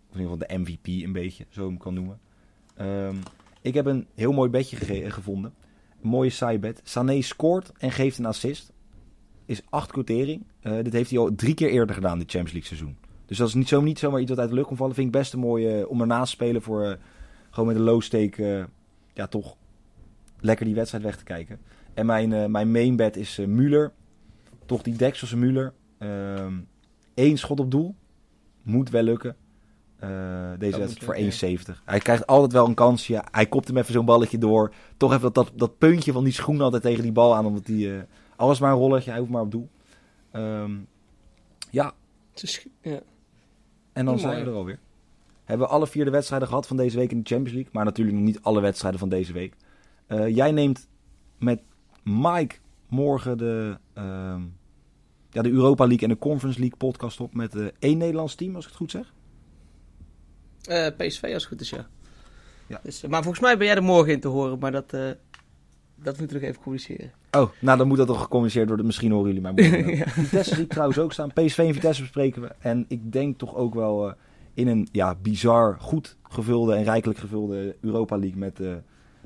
of 0.10 0.16
in 0.16 0.22
ieder 0.22 0.32
geval 0.32 0.38
de 0.38 0.58
MVP 0.58 0.88
een 0.88 1.12
beetje, 1.12 1.46
zo 1.50 1.68
hem 1.68 1.78
kan 1.78 1.94
noemen. 1.94 2.20
Ehm, 2.76 3.16
ik 3.62 3.74
heb 3.74 3.86
een 3.86 4.08
heel 4.16 4.32
mooi 4.32 4.50
bedje 4.50 4.76
gevonden. 5.12 5.54
Mooie 6.02 6.30
sidebet. 6.30 6.82
Sané 6.84 7.22
scoort 7.22 7.72
en 7.78 7.92
geeft 7.92 8.18
een 8.18 8.26
assist. 8.26 8.74
Is 9.46 9.62
acht 9.70 9.92
quotering. 9.92 10.44
Eh, 10.60 10.74
dit 10.84 10.94
heeft 10.94 11.10
hij 11.10 11.20
al 11.20 11.36
drie 11.36 11.54
keer 11.54 11.70
eerder 11.70 11.96
gedaan, 11.96 12.20
dit 12.20 12.32
Champions 12.32 12.52
League 12.52 12.78
seizoen. 12.78 12.98
Dus 13.26 13.38
dat 13.38 13.48
is 13.48 13.54
niet, 13.54 13.68
zo, 13.68 13.82
niet 13.82 14.00
zomaar 14.00 14.22
iets 14.22 14.30
wat 14.30 14.40
uit 14.40 14.50
de 14.50 14.56
lucht 14.56 14.68
komt 14.68 14.80
vallen. 14.80 14.96
Vind 14.96 15.08
ik 15.08 15.14
best 15.14 15.34
een 15.34 15.40
mooie 15.40 15.80
eh, 15.80 15.90
om 15.90 16.02
ernaast 16.02 16.24
te 16.26 16.30
spelen 16.44 16.62
voor 16.62 16.84
eh, 16.84 16.94
gewoon 17.50 17.68
met 17.68 17.76
een 17.78 17.82
low 17.84 18.02
stake 18.02 18.58
eh, 18.58 18.64
ja, 19.14 19.28
toch 19.28 19.56
lekker 20.40 20.66
die 20.66 20.76
wedstrijd 20.76 21.04
weg 21.04 21.18
te 21.18 21.24
kijken. 21.24 21.60
En 21.94 22.06
mijn, 22.06 22.34
eh, 22.34 22.46
mijn 22.46 22.72
main 22.72 22.96
bet 22.96 23.18
is 23.18 23.40
Müller. 23.48 23.92
Toch 24.66 24.82
die 24.82 24.96
Dexelse 24.96 25.38
Müller. 25.38 25.74
Ehm 25.98 26.54
Eén 27.16 27.38
schot 27.38 27.60
op 27.60 27.72
doel. 27.72 27.96
Moet 28.62 28.90
wel 28.90 29.04
lukken. 29.04 29.36
Eh, 29.96 30.10
deze 30.60 30.78
wedstrijd 30.80 31.04
voor 31.04 31.16
lukken, 31.16 31.76
1,70. 31.78 31.82
Hij 31.86 32.00
krijgt 32.00 32.28
altijd 32.28 32.52
wel 32.52 32.68
een 32.68 32.74
kansje. 32.74 33.24
Hij 33.32 33.46
kopt 33.46 33.68
hem 33.68 33.78
even 33.78 33.94
zo'n 33.94 34.06
balletje 34.06 34.38
door. 34.38 34.74
Toch 34.98 35.12
even 35.12 35.22
dat, 35.22 35.34
dat, 35.36 35.52
dat 35.56 35.78
puntje 35.78 36.12
van 36.12 36.24
die 36.24 36.34
schoen 36.34 36.62
altijd 36.62 36.82
tegen 36.84 37.04
die 37.04 37.12
bal 37.12 37.36
aan. 37.36 37.46
Omdat 37.46 37.66
die, 37.66 37.94
eh, 37.96 38.02
alles 38.36 38.60
maar 38.60 38.72
een 38.72 38.78
rolletje. 38.78 39.10
Hij 39.10 39.20
hoeft 39.20 39.32
maar 39.32 39.42
op 39.42 39.52
doel. 39.52 39.70
Ehm, 40.32 40.72
ja, 41.72 41.94
Het 42.32 42.44
is- 42.44 42.68
Ja. 42.82 43.00
En 43.96 44.06
dan 44.06 44.20
zijn 44.20 44.44
we 44.44 44.50
er 44.50 44.56
alweer. 44.56 44.80
Hebben 45.44 45.68
we 45.68 45.74
alle 45.74 45.88
vier 45.88 46.06
de 46.06 46.12
wedstrijden 46.12 46.48
gehad 46.48 46.68
van 46.68 46.78
deze 46.78 46.98
week 46.98 47.12
in 47.12 47.18
de 47.18 47.30
Champions 47.30 47.54
League. 47.54 47.72
Maar 47.74 47.86
natuurlijk 47.86 48.18
nog 48.18 48.26
niet 48.26 48.42
alle 48.42 48.62
wedstrijden 48.62 49.00
van 49.00 49.10
deze 49.10 49.34
week. 49.34 49.56
Eh, 50.08 50.36
jij 50.36 50.52
neemt 50.52 50.88
met 51.38 51.62
Mike 52.04 52.56
morgen 52.88 53.38
de, 53.38 53.78
ehm, 53.94 54.42
ja, 55.30 55.42
de 55.42 55.50
Europa 55.50 55.86
League 55.86 56.08
en 56.08 56.14
de 56.14 56.20
Conference 56.20 56.60
League 56.60 56.78
podcast 56.78 57.20
op. 57.20 57.34
Met 57.34 57.56
eh, 57.56 57.66
één 57.80 57.98
Nederlands 57.98 58.36
team, 58.36 58.56
als 58.56 58.64
ik 58.64 58.70
het 58.70 58.80
goed 58.80 58.92
zeg. 58.92 59.14
Eh, 60.64 60.88
PSV 60.98 61.24
als 61.24 61.34
het 61.34 61.46
goed 61.46 61.62
is, 61.62 61.70
ja. 61.70 61.88
Ja. 62.68 62.80
Dus, 62.84 63.02
maar 63.08 63.22
volgens 63.22 63.44
mij 63.44 63.58
ben 63.58 63.68
jij 63.68 63.76
er 63.76 63.84
morgen 63.84 64.14
in 64.14 64.20
te 64.20 64.28
horen, 64.28 64.60
maar 64.60 64.72
dat, 64.72 64.94
dat 66.06 66.18
we 66.18 66.34
nog 66.34 66.42
even 66.42 66.62
communiceren. 66.62 67.12
Oh, 67.32 67.50
nou 67.60 67.78
dan 67.78 67.88
moet 67.88 67.98
dat 67.98 68.08
toch 68.08 68.22
gecommuniceerd 68.22 68.68
worden. 68.68 68.86
Misschien 68.86 69.12
horen 69.12 69.34
jullie 69.34 69.54
mij. 69.54 69.54
Ja. 69.96 70.08
Vitesse 70.08 70.56
zie 70.56 70.64
ik 70.64 70.70
trouwens 70.70 71.00
ook 71.00 71.14
staan. 71.14 71.34
PSV 71.34 71.58
en 71.58 71.74
Vitesse 71.74 72.02
bespreken 72.02 72.42
we. 72.42 72.52
En 72.60 72.86
ik 72.88 73.12
denk 73.12 73.38
toch 73.38 73.56
ook 73.56 73.74
wel 73.74 74.08
eh, 74.08 74.14
in 74.54 74.68
een 74.68 74.88
ja, 74.92 75.16
bizar, 75.22 75.78
goed 75.80 76.18
gevulde 76.24 76.76
en 76.76 76.84
rijkelijk 76.84 77.20
gevulde 77.20 77.76
Europa 77.82 78.18
League 78.18 78.38
met 78.38 78.60
eh, 78.60 78.74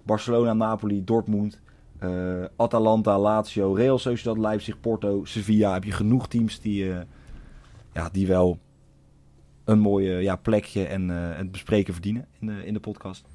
Barcelona, 0.03 0.53
Napoli, 0.53 1.03
Dortmund, 1.03 1.59
eh, 1.99 2.43
Atalanta, 2.55 3.19
Lazio, 3.19 3.73
Real 3.73 3.99
Sociedad, 3.99 4.37
Leipzig, 4.37 4.79
Porto, 4.79 5.25
Sevilla. 5.25 5.73
Heb 5.73 5.83
je 5.83 5.91
genoeg 5.91 6.27
teams 6.27 6.59
die, 6.59 6.85
ja, 7.93 8.09
die 8.11 8.27
wel 8.27 8.57
een 9.63 9.79
mooi 9.79 10.07
ja, 10.07 10.35
plekje 10.35 10.85
en 10.85 11.09
het 11.09 11.51
bespreken 11.51 11.93
verdienen 11.93 12.27
in 12.39 12.47
de, 12.47 12.65
in 12.65 12.73
de 12.73 12.79
podcast. 12.79 13.25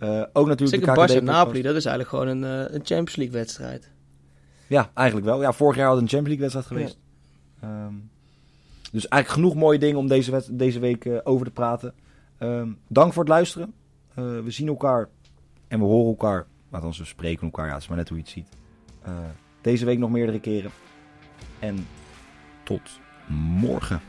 Eh, 0.00 0.22
ook 0.32 0.46
natuurlijk 0.46 0.82
Zeker 0.82 0.86
de 0.86 1.00
KKD-podcast. 1.00 1.22
Napoli, 1.22 1.62
dat 1.62 1.76
is 1.76 1.84
eigenlijk 1.84 2.08
gewoon 2.08 2.28
een, 2.28 2.44
eh, 2.44 2.74
een 2.74 2.80
Champions 2.84 3.16
League 3.16 3.34
wedstrijd. 3.36 3.90
Ja, 4.66 4.90
eigenlijk 4.94 5.26
wel. 5.26 5.40
Ja, 5.40 5.52
vorig 5.52 5.76
jaar 5.76 5.88
had 5.88 5.98
een 5.98 6.08
Champions 6.08 6.38
League 6.38 6.50
wedstrijd 6.50 6.66
geweest. 6.66 6.98
Ehm, 7.60 7.94
dus 8.92 9.08
eigenlijk 9.08 9.28
genoeg 9.42 9.62
mooie 9.62 9.78
dingen 9.78 9.96
om 9.96 10.08
deze, 10.08 10.44
deze 10.50 10.78
week 10.78 11.04
eh, 11.04 11.18
over 11.24 11.46
te 11.46 11.52
praten. 11.52 11.94
Ehm, 12.38 12.68
dank 12.88 13.12
voor 13.12 13.22
het 13.22 13.32
luisteren. 13.32 13.72
We 14.14 14.50
zien 14.50 14.68
elkaar 14.68 15.08
en 15.68 15.78
we 15.78 15.84
horen 15.84 16.08
elkaar. 16.08 16.46
Althans, 16.70 16.98
we 16.98 17.04
spreken 17.04 17.42
elkaar. 17.42 17.66
Ja, 17.66 17.72
het 17.72 17.82
is 17.82 17.88
maar 17.88 17.96
net 17.96 18.08
hoe 18.08 18.16
je 18.18 18.22
het 18.22 18.32
ziet. 18.32 18.48
Deze 19.60 19.84
week 19.84 19.98
nog 19.98 20.10
meerdere 20.10 20.40
keren. 20.40 20.70
En 21.58 21.86
tot 22.62 23.00
morgen. 23.60 24.00